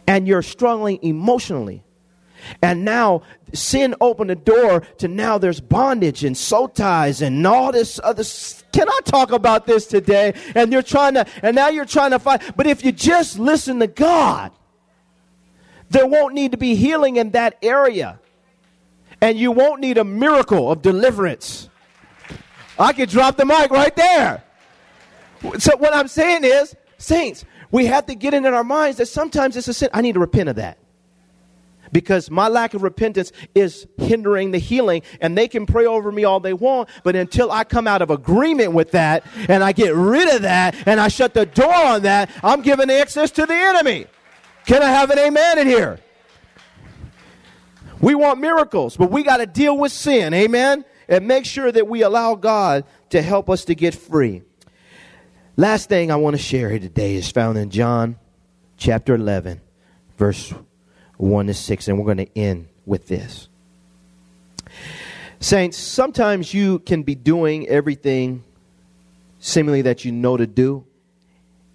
And 0.06 0.28
you're 0.28 0.42
struggling 0.42 0.98
emotionally. 1.02 1.82
And 2.62 2.84
now 2.84 3.22
sin 3.52 3.94
opened 4.00 4.30
the 4.30 4.36
door 4.36 4.80
to 4.98 5.08
now 5.08 5.38
there's 5.38 5.60
bondage 5.60 6.24
and 6.24 6.36
soul 6.36 6.68
ties 6.68 7.22
and 7.22 7.46
all 7.46 7.72
this 7.72 8.00
other. 8.02 8.24
Can 8.72 8.88
I 8.88 9.00
talk 9.04 9.32
about 9.32 9.66
this 9.66 9.86
today? 9.86 10.34
And 10.54 10.72
you're 10.72 10.82
trying 10.82 11.14
to, 11.14 11.26
and 11.42 11.56
now 11.56 11.68
you're 11.68 11.84
trying 11.84 12.12
to 12.12 12.18
fight. 12.18 12.56
But 12.56 12.66
if 12.66 12.84
you 12.84 12.92
just 12.92 13.38
listen 13.38 13.80
to 13.80 13.86
God, 13.86 14.52
there 15.90 16.06
won't 16.06 16.34
need 16.34 16.52
to 16.52 16.58
be 16.58 16.76
healing 16.76 17.16
in 17.16 17.30
that 17.32 17.58
area. 17.62 18.20
And 19.20 19.38
you 19.38 19.52
won't 19.52 19.80
need 19.80 19.98
a 19.98 20.04
miracle 20.04 20.70
of 20.70 20.82
deliverance. 20.82 21.68
I 22.78 22.92
could 22.92 23.10
drop 23.10 23.36
the 23.36 23.44
mic 23.44 23.70
right 23.70 23.94
there. 23.94 24.42
So 25.58 25.76
what 25.76 25.94
I'm 25.94 26.08
saying 26.08 26.44
is, 26.44 26.74
saints, 26.98 27.44
we 27.70 27.86
have 27.86 28.06
to 28.06 28.14
get 28.14 28.34
it 28.34 28.44
in 28.44 28.46
our 28.46 28.64
minds 28.64 28.98
that 28.98 29.06
sometimes 29.06 29.56
it's 29.56 29.68
a 29.68 29.74
sin. 29.74 29.90
I 29.92 30.00
need 30.00 30.14
to 30.14 30.20
repent 30.20 30.48
of 30.48 30.56
that 30.56 30.78
because 31.92 32.30
my 32.30 32.48
lack 32.48 32.74
of 32.74 32.82
repentance 32.82 33.32
is 33.54 33.86
hindering 33.96 34.50
the 34.50 34.58
healing 34.58 35.02
and 35.20 35.36
they 35.36 35.48
can 35.48 35.66
pray 35.66 35.86
over 35.86 36.10
me 36.12 36.24
all 36.24 36.40
they 36.40 36.52
want 36.52 36.88
but 37.02 37.16
until 37.16 37.50
i 37.50 37.64
come 37.64 37.86
out 37.86 38.02
of 38.02 38.10
agreement 38.10 38.72
with 38.72 38.92
that 38.92 39.24
and 39.48 39.64
i 39.64 39.72
get 39.72 39.94
rid 39.94 40.32
of 40.34 40.42
that 40.42 40.74
and 40.86 41.00
i 41.00 41.08
shut 41.08 41.34
the 41.34 41.46
door 41.46 41.74
on 41.74 42.02
that 42.02 42.30
i'm 42.42 42.62
giving 42.62 42.90
access 42.90 43.30
to 43.30 43.46
the 43.46 43.54
enemy 43.54 44.06
can 44.66 44.82
i 44.82 44.88
have 44.88 45.10
an 45.10 45.18
amen 45.18 45.58
in 45.58 45.66
here 45.66 45.98
we 48.00 48.14
want 48.14 48.40
miracles 48.40 48.96
but 48.96 49.10
we 49.10 49.22
got 49.22 49.38
to 49.38 49.46
deal 49.46 49.76
with 49.76 49.92
sin 49.92 50.34
amen 50.34 50.84
and 51.08 51.26
make 51.26 51.44
sure 51.44 51.70
that 51.70 51.86
we 51.86 52.02
allow 52.02 52.34
god 52.34 52.84
to 53.10 53.20
help 53.22 53.50
us 53.50 53.64
to 53.64 53.74
get 53.74 53.94
free 53.94 54.42
last 55.56 55.88
thing 55.88 56.10
i 56.10 56.16
want 56.16 56.36
to 56.36 56.42
share 56.42 56.70
here 56.70 56.78
today 56.78 57.14
is 57.14 57.30
found 57.30 57.56
in 57.58 57.70
john 57.70 58.16
chapter 58.76 59.14
11 59.14 59.60
verse 60.16 60.52
1 61.20 61.48
to 61.48 61.54
6, 61.54 61.88
and 61.88 61.98
we're 61.98 62.04
going 62.04 62.26
to 62.26 62.38
end 62.38 62.68
with 62.86 63.06
this. 63.08 63.48
Saints, 65.38 65.76
sometimes 65.76 66.52
you 66.52 66.78
can 66.80 67.02
be 67.02 67.14
doing 67.14 67.68
everything 67.68 68.44
seemingly 69.38 69.82
that 69.82 70.04
you 70.04 70.12
know 70.12 70.36
to 70.36 70.46
do. 70.46 70.84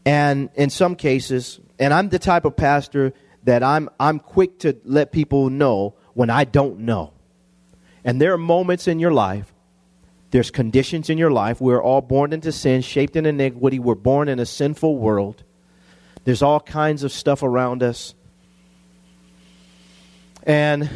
And 0.05 0.49
in 0.55 0.69
some 0.69 0.95
cases, 0.95 1.59
and 1.79 1.93
I'm 1.93 2.09
the 2.09 2.19
type 2.19 2.45
of 2.45 2.55
pastor 2.55 3.13
that 3.43 3.63
I'm, 3.63 3.89
I'm 3.99 4.19
quick 4.19 4.59
to 4.59 4.77
let 4.83 5.11
people 5.11 5.49
know 5.49 5.94
when 6.15 6.31
I 6.31 6.45
don't 6.45 6.79
know. 6.79 7.13
And 8.03 8.19
there 8.19 8.33
are 8.33 8.37
moments 8.37 8.87
in 8.87 8.97
your 8.99 9.11
life, 9.11 9.53
there's 10.31 10.49
conditions 10.51 11.09
in 11.09 11.17
your 11.17 11.31
life. 11.31 11.61
We're 11.61 11.81
all 11.81 12.01
born 12.01 12.33
into 12.33 12.51
sin, 12.51 12.81
shaped 12.81 13.15
in 13.15 13.25
iniquity. 13.25 13.79
We're 13.79 13.95
born 13.95 14.27
in 14.27 14.39
a 14.39 14.45
sinful 14.45 14.97
world. 14.97 15.43
There's 16.23 16.41
all 16.41 16.59
kinds 16.59 17.03
of 17.03 17.11
stuff 17.11 17.43
around 17.43 17.83
us. 17.83 18.15
And 20.43 20.89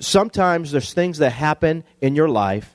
sometimes 0.00 0.70
there's 0.70 0.94
things 0.94 1.18
that 1.18 1.30
happen 1.30 1.84
in 2.00 2.14
your 2.14 2.28
life 2.28 2.74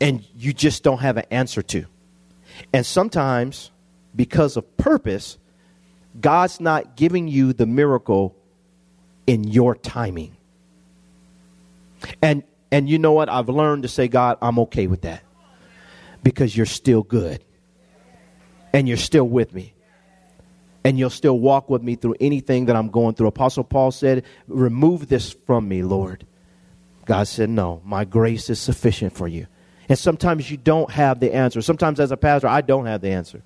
and 0.00 0.24
you 0.34 0.52
just 0.52 0.82
don't 0.82 0.98
have 0.98 1.16
an 1.16 1.26
answer 1.30 1.62
to. 1.62 1.84
And 2.72 2.84
sometimes, 2.84 3.70
because 4.16 4.56
of 4.56 4.76
purpose, 4.76 5.38
God's 6.18 6.60
not 6.60 6.96
giving 6.96 7.28
you 7.28 7.52
the 7.52 7.66
miracle 7.66 8.34
in 9.30 9.44
your 9.44 9.76
timing. 9.76 10.36
And 12.20 12.42
and 12.72 12.88
you 12.88 12.98
know 12.98 13.12
what? 13.12 13.28
I've 13.28 13.48
learned 13.48 13.84
to 13.84 13.88
say, 13.88 14.08
God, 14.08 14.38
I'm 14.42 14.58
okay 14.60 14.88
with 14.88 15.02
that. 15.02 15.22
Because 16.24 16.56
you're 16.56 16.66
still 16.66 17.04
good. 17.04 17.44
And 18.72 18.88
you're 18.88 18.96
still 18.96 19.28
with 19.28 19.54
me 19.54 19.74
and 20.84 20.98
you'll 20.98 21.10
still 21.10 21.38
walk 21.38 21.68
with 21.70 21.82
me 21.82 21.94
through 21.94 22.16
anything 22.20 22.66
that 22.66 22.76
I'm 22.76 22.88
going 22.88 23.14
through. 23.14 23.28
Apostle 23.28 23.64
Paul 23.64 23.90
said, 23.90 24.24
Remove 24.48 25.08
this 25.08 25.36
from 25.46 25.68
me, 25.68 25.82
Lord. 25.82 26.26
God 27.04 27.28
said, 27.28 27.50
No, 27.50 27.82
my 27.84 28.04
grace 28.04 28.50
is 28.50 28.58
sufficient 28.58 29.12
for 29.12 29.28
you. 29.28 29.46
And 29.88 29.98
sometimes 29.98 30.50
you 30.50 30.56
don't 30.56 30.90
have 30.90 31.20
the 31.20 31.34
answer. 31.34 31.62
Sometimes, 31.62 32.00
as 32.00 32.10
a 32.10 32.16
pastor, 32.16 32.48
I 32.48 32.62
don't 32.62 32.86
have 32.86 33.00
the 33.00 33.10
answer. 33.10 33.42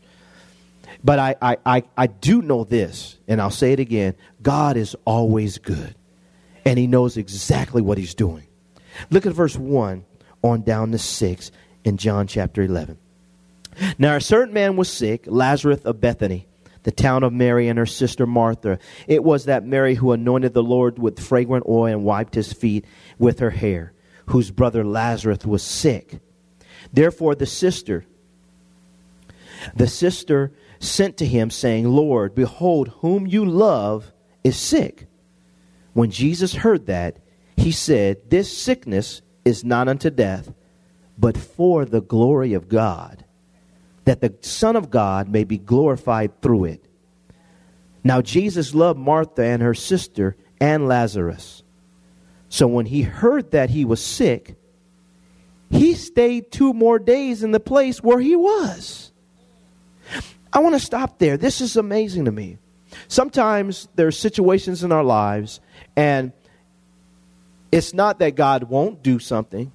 But 1.03 1.19
I, 1.19 1.37
I, 1.43 1.57
I, 1.65 1.83
I 1.97 2.07
do 2.07 2.43
know 2.43 2.65
this, 2.65 3.19
and 3.27 3.41
I'll 3.41 3.51
say 3.51 3.73
it 3.73 3.81
again 3.81 4.15
God 4.43 4.77
is 4.77 4.95
always 5.05 5.59
good, 5.59 5.95
and 6.65 6.79
He 6.79 6.87
knows 6.87 7.17
exactly 7.17 7.83
what 7.83 7.99
He's 7.99 8.15
doing. 8.15 8.47
Look 9.11 9.27
at 9.27 9.33
verse 9.33 9.57
1 9.57 10.05
on 10.43 10.63
down 10.63 10.93
to 10.93 10.99
6 10.99 11.51
in 11.85 11.97
John 11.97 12.27
chapter 12.27 12.63
11. 12.63 12.99
Now, 13.99 14.17
a 14.17 14.21
certain 14.21 14.55
man 14.55 14.77
was 14.77 14.91
sick, 14.91 15.25
Lazarus 15.27 15.81
of 15.81 16.01
Bethany, 16.01 16.47
the 16.85 16.93
town 16.93 17.23
of 17.23 17.33
Mary 17.33 17.69
and 17.69 17.79
her 17.79 17.87
sister 17.87 18.27
Martha. 18.27 18.79
It 19.09 19.25
was 19.25 19.47
that 19.47 19.65
Mary 19.65 19.95
who 19.95 20.13
anointed 20.13 20.55
the 20.55 20.63
Lord 20.63 20.99
with 20.99 21.19
fragrant 21.19 21.65
oil 21.69 21.87
and 21.87 22.05
wiped 22.05 22.35
his 22.35 22.53
feet 22.53 22.85
with 23.19 23.41
her 23.41 23.51
hair, 23.51 23.93
whose 24.27 24.51
brother 24.51 24.85
Lazarus 24.85 25.45
was 25.45 25.63
sick. 25.63 26.21
Therefore, 26.93 27.35
the 27.35 27.47
sister, 27.47 28.05
the 29.75 29.89
sister 29.89 30.53
sent 30.85 31.17
to 31.19 31.27
him, 31.27 31.51
saying, 31.51 31.89
Lord, 31.89 32.35
behold, 32.35 32.89
whom 33.01 33.27
you 33.27 33.45
love 33.45 34.13
is 34.43 34.57
sick. 34.57 35.07
When 35.93 36.11
Jesus 36.11 36.55
heard 36.55 36.87
that, 36.87 37.19
he 37.57 37.73
said, 37.73 38.31
This 38.31 38.57
sickness 38.57 39.23
is 39.45 39.65
not 39.65 39.89
unto 39.89 40.11
death, 40.11 40.53
but 41.19 41.37
for 41.37 41.85
the 41.85 42.01
glory 42.01 42.53
of 42.55 42.69
God, 42.69 43.25
that 44.05 44.21
the 44.21 44.35
Son 44.41 44.77
of 44.77 44.91
God 44.91 45.29
may 45.29 45.45
be 45.45 45.59
glorified 45.59 46.43
through 46.43 46.65
it. 46.67 46.89
Now, 48.03 48.21
Jesus 48.21 48.75
loved 48.75 48.99
Martha 48.99 49.43
and 49.43 49.63
her 49.63 49.75
sister 49.75 50.37
and 50.61 50.87
Lazarus. 50.87 51.63
So 52.49 52.67
when 52.67 52.87
he 52.87 53.03
heard 53.03 53.51
that 53.53 53.71
he 53.71 53.85
was 53.85 54.05
sick, 54.05 54.57
he 55.71 55.95
stayed 55.95 56.53
two 56.53 56.73
more 56.73 56.99
days 56.99 57.43
in 57.43 57.51
the 57.51 57.61
place 57.61 58.03
where 58.03 58.21
he 58.21 58.37
was. 58.37 59.13
I 60.53 60.61
want 60.61 60.75
to 60.75 60.81
stop 60.81 61.19
there. 61.19 61.37
This 61.37 61.61
is 61.61 61.77
amazing 61.77 62.27
to 62.27 62.33
me. 62.33 62.59
Sometimes 63.09 63.89
there 63.97 64.07
are 64.07 64.13
situations 64.13 64.85
in 64.85 64.93
our 64.93 65.03
lives, 65.03 65.61
and 65.97 66.33
it's 67.73 67.93
not 67.93 68.21
that 68.21 68.37
God 68.37 68.65
won't 68.65 69.03
do 69.03 69.19
something, 69.19 69.73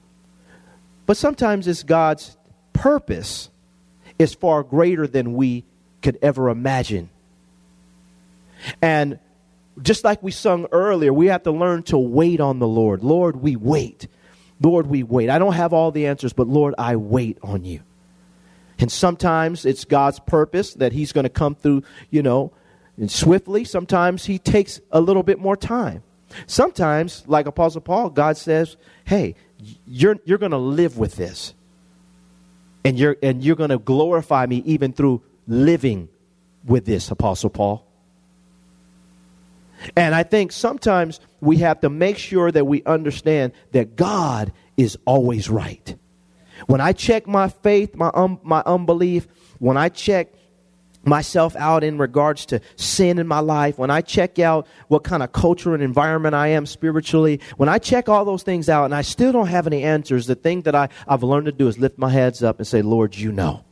but 1.06 1.18
sometimes 1.18 1.68
it's 1.68 1.84
God's 1.84 2.38
purpose 2.72 3.50
is 4.18 4.34
far 4.34 4.64
greater 4.64 5.06
than 5.06 5.34
we 5.34 5.66
could 6.02 6.18
ever 6.22 6.50
imagine. 6.50 7.10
And 8.82 9.20
just 9.82 10.04
like 10.04 10.22
we 10.24 10.32
sung 10.32 10.68
earlier, 10.72 11.12
we 11.14 11.28
have 11.28 11.44
to 11.44 11.52
learn 11.52 11.84
to 11.84 11.98
wait 11.98 12.40
on 12.40 12.60
the 12.60 12.68
Lord. 12.68 13.04
Lord, 13.04 13.38
we 13.38 13.56
wait. 13.56 14.08
Lord, 14.62 14.88
we 14.88 15.04
wait. 15.04 15.30
I 15.30 15.40
don't 15.40 15.54
have 15.54 15.74
all 15.74 15.92
the 15.92 16.08
answers, 16.08 16.34
but 16.34 16.48
Lord, 16.48 16.76
I 16.78 16.98
wait 16.98 17.38
on 17.42 17.64
you. 17.64 17.82
And 18.80 18.92
sometimes 18.92 19.66
it's 19.66 19.86
God's 19.86 20.20
purpose 20.20 20.74
that 20.76 20.94
He's 20.94 21.12
going 21.12 21.24
to 21.26 21.30
come 21.30 21.56
through, 21.56 21.84
you 22.10 22.24
know, 22.24 22.54
and 22.98 23.12
swiftly. 23.12 23.64
Sometimes 23.66 24.26
He 24.26 24.40
takes 24.40 24.80
a 24.92 25.02
little 25.02 25.24
bit 25.24 25.40
more 25.40 25.58
time. 25.58 26.04
Sometimes, 26.48 27.24
like 27.28 27.46
Apostle 27.46 27.82
Paul, 27.82 28.10
God 28.10 28.38
says, 28.38 28.78
hey, 29.06 29.36
you're, 29.86 30.18
you're 30.26 30.38
going 30.38 30.52
to 30.52 30.58
live 30.58 30.98
with 30.98 31.16
this. 31.16 31.54
And 32.86 32.98
you're, 32.98 33.18
and 33.22 33.44
you're 33.44 33.58
going 33.58 33.72
to 33.72 33.80
glorify 33.80 34.46
me 34.46 34.58
even 34.66 34.94
through 34.94 35.22
living 35.48 36.08
with 36.64 36.86
this, 36.86 37.12
Apostle 37.12 37.50
Paul. 37.50 37.86
And 39.96 40.14
I 40.14 40.24
think 40.24 40.52
sometimes 40.52 41.20
we 41.42 41.58
have 41.58 41.82
to 41.82 41.90
make 41.90 42.18
sure 42.18 42.52
that 42.52 42.66
we 42.66 42.84
understand 42.84 43.54
that 43.72 43.96
God 43.96 44.54
is 44.78 44.98
always 45.06 45.50
right. 45.50 45.96
When 46.68 46.82
I 46.82 46.94
check 46.94 47.28
my 47.28 47.48
faith, 47.50 47.96
my, 47.96 48.12
um, 48.14 48.40
my 48.44 48.62
unbelief, 48.66 49.28
when 49.60 49.78
I 49.78 49.90
check 49.90 50.34
myself 51.04 51.56
out 51.56 51.84
in 51.84 51.98
regards 51.98 52.46
to 52.48 52.62
sin 52.76 53.20
in 53.20 53.28
my 53.28 53.40
life, 53.40 53.78
when 53.78 53.90
I 53.90 54.02
check 54.02 54.40
out 54.40 54.68
what 54.88 55.04
kind 55.04 55.24
of 55.24 55.32
culture 55.32 55.74
and 55.74 55.82
environment 55.82 56.36
I 56.36 56.50
am 56.50 56.66
spiritually, 56.66 57.40
when 57.58 57.70
I 57.70 57.78
check 57.78 58.10
all 58.10 58.26
those 58.26 58.44
things 58.44 58.70
out 58.70 58.86
and 58.86 58.96
I 58.96 59.02
still 59.02 59.32
don't 59.32 59.48
have 59.48 59.68
any 59.68 59.84
answers, 59.84 60.28
the 60.28 60.36
thing 60.36 60.62
that 60.64 60.76
I, 60.76 60.90
I've 61.08 61.24
learned 61.24 61.46
to 61.46 61.52
do 61.52 61.68
is 61.68 61.78
lift 61.78 61.98
my 61.98 62.10
heads 62.10 62.44
up 62.44 62.60
and 62.60 62.68
say, 62.68 62.82
Lord, 62.82 63.16
you 63.16 63.32
know. 63.32 63.64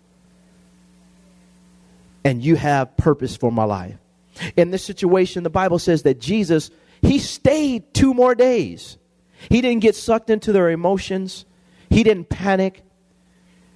And 2.24 2.44
you 2.44 2.56
have 2.56 2.96
purpose 2.98 3.38
for 3.38 3.52
my 3.52 3.64
life. 3.64 3.96
In 4.56 4.72
this 4.72 4.84
situation, 4.84 5.44
the 5.44 5.50
Bible 5.50 5.80
says 5.80 6.04
that 6.04 6.20
Jesus, 6.20 6.70
he 7.02 7.20
stayed 7.20 7.94
two 7.94 8.14
more 8.14 8.36
days. 8.36 8.98
He 9.50 9.62
didn't 9.62 9.82
get 9.82 9.96
sucked 9.96 10.30
into 10.30 10.52
their 10.52 10.70
emotions. 10.70 11.46
He 11.90 12.04
didn't 12.04 12.30
panic. 12.30 12.84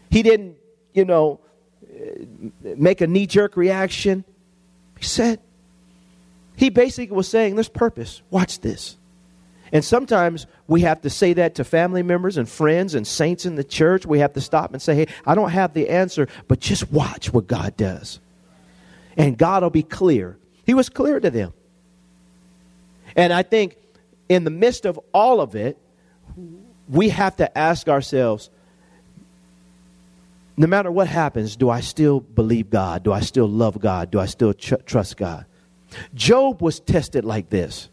He 0.09 0.23
didn't, 0.23 0.57
you 0.93 1.05
know, 1.05 1.39
uh, 1.83 2.25
make 2.61 3.01
a 3.01 3.07
knee 3.07 3.27
jerk 3.27 3.55
reaction. 3.55 4.25
He 4.97 5.05
said, 5.05 5.39
he 6.55 6.69
basically 6.69 7.15
was 7.15 7.27
saying, 7.27 7.55
There's 7.55 7.69
purpose. 7.69 8.21
Watch 8.29 8.59
this. 8.59 8.97
And 9.73 9.85
sometimes 9.85 10.47
we 10.67 10.81
have 10.81 11.01
to 11.01 11.09
say 11.09 11.33
that 11.33 11.55
to 11.55 11.63
family 11.63 12.03
members 12.03 12.37
and 12.37 12.47
friends 12.47 12.93
and 12.93 13.07
saints 13.07 13.45
in 13.45 13.55
the 13.55 13.63
church. 13.63 14.05
We 14.05 14.19
have 14.19 14.33
to 14.33 14.41
stop 14.41 14.73
and 14.73 14.81
say, 14.81 14.95
Hey, 14.95 15.07
I 15.25 15.33
don't 15.33 15.51
have 15.51 15.73
the 15.73 15.89
answer, 15.89 16.27
but 16.47 16.59
just 16.59 16.91
watch 16.91 17.33
what 17.33 17.47
God 17.47 17.77
does. 17.77 18.19
And 19.17 19.37
God 19.37 19.63
will 19.63 19.69
be 19.69 19.83
clear. 19.83 20.37
He 20.65 20.73
was 20.73 20.89
clear 20.89 21.19
to 21.19 21.29
them. 21.29 21.53
And 23.15 23.33
I 23.33 23.43
think 23.43 23.77
in 24.29 24.43
the 24.43 24.51
midst 24.51 24.85
of 24.85 24.99
all 25.13 25.41
of 25.41 25.55
it, 25.55 25.77
we 26.91 27.09
have 27.09 27.37
to 27.37 27.57
ask 27.57 27.87
ourselves 27.87 28.49
no 30.57 30.67
matter 30.67 30.91
what 30.91 31.07
happens, 31.07 31.55
do 31.55 31.69
I 31.69 31.79
still 31.79 32.19
believe 32.19 32.69
God? 32.69 33.03
Do 33.03 33.11
I 33.13 33.21
still 33.21 33.47
love 33.47 33.79
God? 33.79 34.11
Do 34.11 34.19
I 34.19 34.25
still 34.25 34.53
tr- 34.53 34.75
trust 34.85 35.17
God? 35.17 35.45
Job 36.13 36.61
was 36.61 36.79
tested 36.79 37.25
like 37.25 37.49
this. 37.49 37.89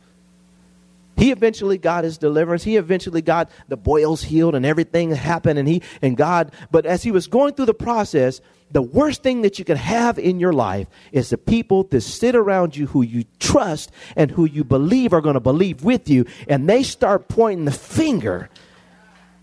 He 1.17 1.33
eventually 1.33 1.79
got 1.79 2.05
his 2.05 2.19
deliverance. 2.19 2.63
He 2.63 2.77
eventually 2.77 3.23
got 3.23 3.51
the 3.69 3.77
boils 3.77 4.23
healed 4.23 4.55
and 4.55 4.67
everything 4.67 5.11
happened 5.11 5.59
and 5.59 5.67
he 5.67 5.83
and 6.03 6.17
God, 6.17 6.53
but 6.71 6.85
as 6.85 7.03
he 7.03 7.11
was 7.11 7.27
going 7.27 7.55
through 7.55 7.67
the 7.67 7.75
process, 7.75 8.41
the 8.71 8.83
worst 8.83 9.23
thing 9.23 9.43
that 9.43 9.59
you 9.59 9.65
can 9.65 9.77
have 9.79 10.19
in 10.19 10.39
your 10.39 10.53
life 10.53 10.89
is 11.11 11.31
the 11.31 11.39
people 11.39 11.85
that 11.85 12.03
sit 12.03 12.37
around 12.37 12.77
you 12.77 12.87
who 12.87 13.03
you 13.03 13.25
trust 13.39 13.91
and 14.15 14.31
who 14.31 14.45
you 14.45 14.63
believe 14.63 15.13
are 15.13 15.21
going 15.21 15.35
to 15.35 15.41
believe 15.41 15.85
with 15.85 16.09
you 16.09 16.27
and 16.49 16.69
they 16.69 16.83
start 16.83 17.29
pointing 17.29 17.65
the 17.65 17.73
finger 17.73 18.51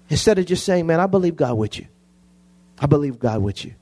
instead 0.09 0.39
of 0.39 0.45
just 0.45 0.65
saying, 0.65 0.85
"Man, 0.85 0.99
I 0.99 1.07
believe 1.07 1.35
God 1.35 1.57
with 1.57 1.77
you." 1.77 1.87
I 2.79 2.87
believe 2.87 3.19
God 3.19 3.41
with 3.41 3.63
you. 3.65 3.73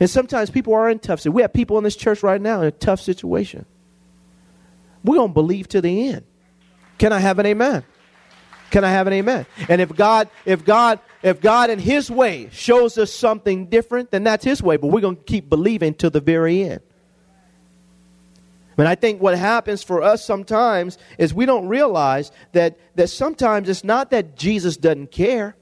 And 0.00 0.10
sometimes 0.10 0.50
people 0.50 0.74
are 0.74 0.90
in 0.90 0.98
tough 0.98 1.20
situations. 1.20 1.34
We 1.34 1.42
have 1.42 1.52
people 1.52 1.78
in 1.78 1.84
this 1.84 1.96
church 1.96 2.22
right 2.22 2.40
now 2.40 2.60
in 2.60 2.66
a 2.66 2.70
tough 2.70 3.00
situation. 3.00 3.64
We're 5.02 5.16
going 5.16 5.30
to 5.30 5.34
believe 5.34 5.68
to 5.68 5.80
the 5.80 6.08
end. 6.08 6.24
Can 6.98 7.12
I 7.12 7.20
have 7.20 7.38
an 7.38 7.46
amen? 7.46 7.84
Can 8.70 8.84
I 8.84 8.90
have 8.90 9.06
an 9.06 9.12
amen? 9.12 9.46
And 9.68 9.80
if 9.80 9.94
God, 9.94 10.28
if 10.44 10.64
God, 10.64 10.98
if 11.22 11.40
God 11.40 11.70
in 11.70 11.78
His 11.78 12.10
way 12.10 12.48
shows 12.50 12.98
us 12.98 13.12
something 13.12 13.66
different, 13.66 14.10
then 14.10 14.24
that's 14.24 14.44
His 14.44 14.62
way. 14.62 14.76
But 14.76 14.88
we're 14.88 15.00
going 15.00 15.16
to 15.16 15.22
keep 15.22 15.48
believing 15.48 15.94
to 15.94 16.10
the 16.10 16.20
very 16.20 16.62
end. 16.62 16.80
And 18.76 18.88
I 18.88 18.94
think 18.94 19.20
what 19.22 19.38
happens 19.38 19.82
for 19.82 20.02
us 20.02 20.24
sometimes 20.24 20.98
is 21.18 21.32
we 21.32 21.46
don't 21.46 21.68
realize 21.68 22.32
that, 22.52 22.78
that 22.96 23.08
sometimes 23.08 23.68
it's 23.68 23.84
not 23.84 24.10
that 24.10 24.36
Jesus 24.36 24.76
doesn't 24.76 25.12
care. 25.12 25.56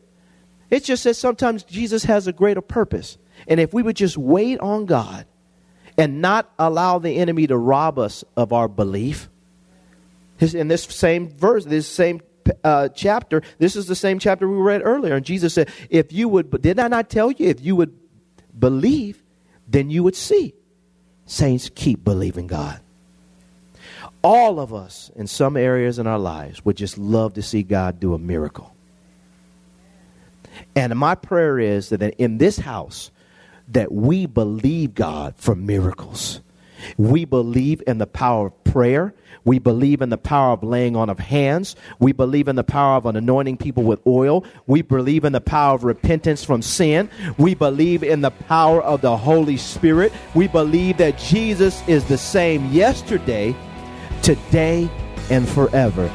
It's 0.70 0.86
just 0.86 1.04
that 1.04 1.14
sometimes 1.14 1.62
Jesus 1.64 2.04
has 2.04 2.26
a 2.26 2.32
greater 2.32 2.62
purpose. 2.62 3.18
And 3.46 3.60
if 3.60 3.74
we 3.74 3.82
would 3.82 3.96
just 3.96 4.16
wait 4.16 4.60
on 4.60 4.86
God 4.86 5.26
and 5.98 6.22
not 6.22 6.50
allow 6.58 6.98
the 6.98 7.18
enemy 7.18 7.46
to 7.48 7.56
rob 7.56 7.98
us 7.98 8.24
of 8.36 8.52
our 8.52 8.68
belief, 8.68 9.28
in 10.40 10.68
this 10.68 10.84
same 10.84 11.28
verse, 11.28 11.64
this 11.64 11.86
same 11.86 12.20
uh, 12.64 12.88
chapter, 12.88 13.42
this 13.58 13.76
is 13.76 13.86
the 13.86 13.94
same 13.94 14.18
chapter 14.18 14.48
we 14.48 14.56
read 14.56 14.82
earlier. 14.82 15.14
And 15.14 15.24
Jesus 15.24 15.54
said, 15.54 15.70
If 15.90 16.12
you 16.12 16.28
would, 16.28 16.62
did 16.62 16.78
I 16.78 16.88
not 16.88 17.10
tell 17.10 17.30
you, 17.30 17.46
if 17.48 17.60
you 17.60 17.76
would 17.76 17.96
believe, 18.58 19.22
then 19.68 19.90
you 19.90 20.02
would 20.02 20.16
see. 20.16 20.54
Saints, 21.26 21.70
keep 21.74 22.02
believing 22.02 22.46
God. 22.46 22.80
All 24.22 24.60
of 24.60 24.72
us 24.72 25.10
in 25.16 25.26
some 25.26 25.56
areas 25.56 25.98
in 25.98 26.06
our 26.06 26.18
lives 26.18 26.64
would 26.64 26.76
just 26.76 26.96
love 26.96 27.34
to 27.34 27.42
see 27.42 27.62
God 27.62 27.98
do 27.98 28.14
a 28.14 28.18
miracle. 28.18 28.74
And 30.76 30.96
my 30.96 31.14
prayer 31.14 31.58
is 31.58 31.88
that 31.88 32.02
in 32.18 32.38
this 32.38 32.58
house, 32.58 33.10
that 33.68 33.92
we 33.92 34.26
believe 34.26 34.94
God 34.94 35.34
for 35.36 35.54
miracles. 35.54 36.40
We 36.96 37.24
believe 37.24 37.82
in 37.86 37.98
the 37.98 38.06
power 38.06 38.46
of 38.46 38.64
prayer. 38.64 39.14
We 39.44 39.58
believe 39.58 40.02
in 40.02 40.10
the 40.10 40.18
power 40.18 40.52
of 40.52 40.62
laying 40.62 40.94
on 40.94 41.10
of 41.10 41.18
hands. 41.18 41.74
We 41.98 42.12
believe 42.12 42.48
in 42.48 42.56
the 42.56 42.64
power 42.64 42.96
of 42.96 43.06
anointing 43.06 43.56
people 43.56 43.82
with 43.82 44.04
oil. 44.06 44.44
We 44.66 44.82
believe 44.82 45.24
in 45.24 45.32
the 45.32 45.40
power 45.40 45.74
of 45.74 45.84
repentance 45.84 46.44
from 46.44 46.62
sin. 46.62 47.08
We 47.38 47.54
believe 47.54 48.02
in 48.02 48.20
the 48.20 48.30
power 48.30 48.82
of 48.82 49.00
the 49.00 49.16
Holy 49.16 49.56
Spirit. 49.56 50.12
We 50.34 50.48
believe 50.48 50.98
that 50.98 51.18
Jesus 51.18 51.86
is 51.88 52.04
the 52.04 52.18
same 52.18 52.66
yesterday, 52.72 53.56
today, 54.22 54.88
and 55.30 55.48
forever. 55.48 56.10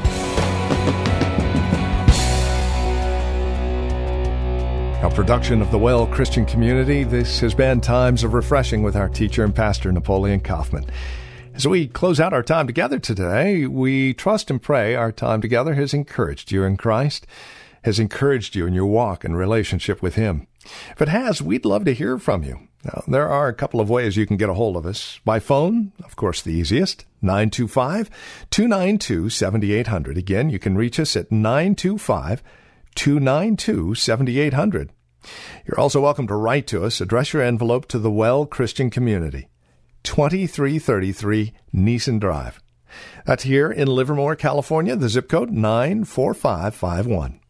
A 5.03 5.11
production 5.13 5.61
of 5.61 5.71
the 5.71 5.77
Well 5.77 6.07
Christian 6.07 6.45
Community, 6.45 7.03
this 7.03 7.39
has 7.39 7.53
been 7.53 7.81
Times 7.81 8.23
of 8.23 8.33
Refreshing 8.33 8.83
with 8.83 8.95
our 8.95 9.07
teacher 9.07 9.43
and 9.43 9.55
pastor, 9.55 9.91
Napoleon 9.91 10.39
Kaufman. 10.39 10.85
As 11.53 11.67
we 11.67 11.87
close 11.87 12.19
out 12.19 12.33
our 12.33 12.43
time 12.43 12.67
together 12.67 12.99
today, 12.99 13.65
we 13.67 14.13
trust 14.13 14.51
and 14.51 14.61
pray 14.61 14.95
our 14.95 15.11
time 15.11 15.41
together 15.41 15.75
has 15.75 15.93
encouraged 15.93 16.51
you 16.51 16.63
in 16.63 16.77
Christ, 16.77 17.25
has 17.83 17.99
encouraged 17.99 18.55
you 18.55 18.67
in 18.67 18.73
your 18.73 18.85
walk 18.85 19.23
and 19.23 19.37
relationship 19.37 20.01
with 20.01 20.15
Him. 20.15 20.47
If 20.91 21.01
it 21.01 21.07
has, 21.07 21.41
we'd 21.41 21.65
love 21.65 21.85
to 21.85 21.93
hear 21.93 22.17
from 22.17 22.43
you. 22.43 22.67
Now, 22.87 23.03
there 23.05 23.27
are 23.27 23.49
a 23.49 23.53
couple 23.53 23.81
of 23.81 23.89
ways 23.89 24.15
you 24.15 24.25
can 24.25 24.37
get 24.37 24.49
a 24.49 24.53
hold 24.53 24.77
of 24.77 24.85
us. 24.85 25.19
By 25.25 25.39
phone, 25.39 25.91
of 26.05 26.15
course, 26.15 26.41
the 26.41 26.53
easiest, 26.53 27.05
925 27.21 28.09
292 28.49 29.29
7800. 29.29 30.17
Again, 30.17 30.49
you 30.49 30.57
can 30.57 30.77
reach 30.77 30.97
us 30.97 31.17
at 31.17 31.29
925 31.29 32.41
292 32.95 33.93
7800. 33.93 34.91
You're 35.65 35.79
also 35.79 35.99
welcome 35.99 36.27
to 36.27 36.35
write 36.35 36.65
to 36.67 36.85
us. 36.85 37.01
Address 37.01 37.33
your 37.33 37.43
envelope 37.43 37.87
to 37.89 37.99
the 37.99 38.11
Well 38.11 38.45
Christian 38.45 38.89
Community, 38.89 39.49
2333 40.03 41.51
Nissen 41.73 42.19
Drive. 42.19 42.61
That's 43.25 43.43
here 43.43 43.69
in 43.69 43.89
Livermore, 43.89 44.37
California, 44.37 44.95
the 44.95 45.09
zip 45.09 45.27
code 45.27 45.51
94551. 45.51 47.41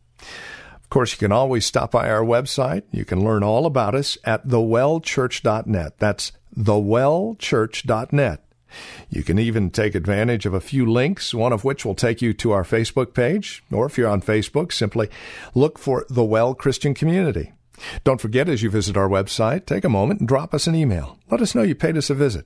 Of 0.88 0.92
course, 0.92 1.12
you 1.12 1.18
can 1.18 1.34
always 1.34 1.66
stop 1.66 1.92
by 1.92 2.10
our 2.10 2.24
website. 2.24 2.84
You 2.92 3.04
can 3.04 3.22
learn 3.22 3.44
all 3.44 3.66
about 3.66 3.94
us 3.94 4.18
at 4.24 4.48
thewellchurch.net. 4.48 6.00
That's 6.00 6.32
thewellchurch.net. 6.58 8.44
You 9.10 9.24
can 9.24 9.38
even 9.38 9.70
take 9.70 9.96
advantage 9.96 10.46
of 10.46 10.54
a 10.54 10.62
few 10.62 10.90
links, 10.90 11.34
one 11.34 11.52
of 11.52 11.66
which 11.66 11.84
will 11.84 11.94
take 11.94 12.22
you 12.22 12.34
to 12.36 12.52
our 12.52 12.64
Facebook 12.64 13.14
page, 13.14 13.66
or 13.70 13.86
if 13.86 13.98
you're 13.98 14.08
on 14.08 14.22
Facebook, 14.22 14.72
simply 14.72 15.10
look 15.54 15.78
for 15.78 16.06
The 16.10 16.24
Well 16.24 16.56
Christian 16.56 16.94
Community. 16.94 17.52
Don't 18.06 18.22
forget, 18.22 18.48
as 18.48 18.64
you 18.64 18.70
visit 18.70 18.96
our 18.96 19.10
website, 19.10 19.66
take 19.66 19.84
a 19.84 19.90
moment 19.90 20.22
and 20.22 20.28
drop 20.30 20.54
us 20.54 20.68
an 20.68 20.76
email. 20.76 21.20
Let 21.30 21.42
us 21.42 21.54
know 21.54 21.64
you 21.64 21.76
paid 21.76 21.98
us 21.98 22.10
a 22.10 22.16
visit. 22.16 22.46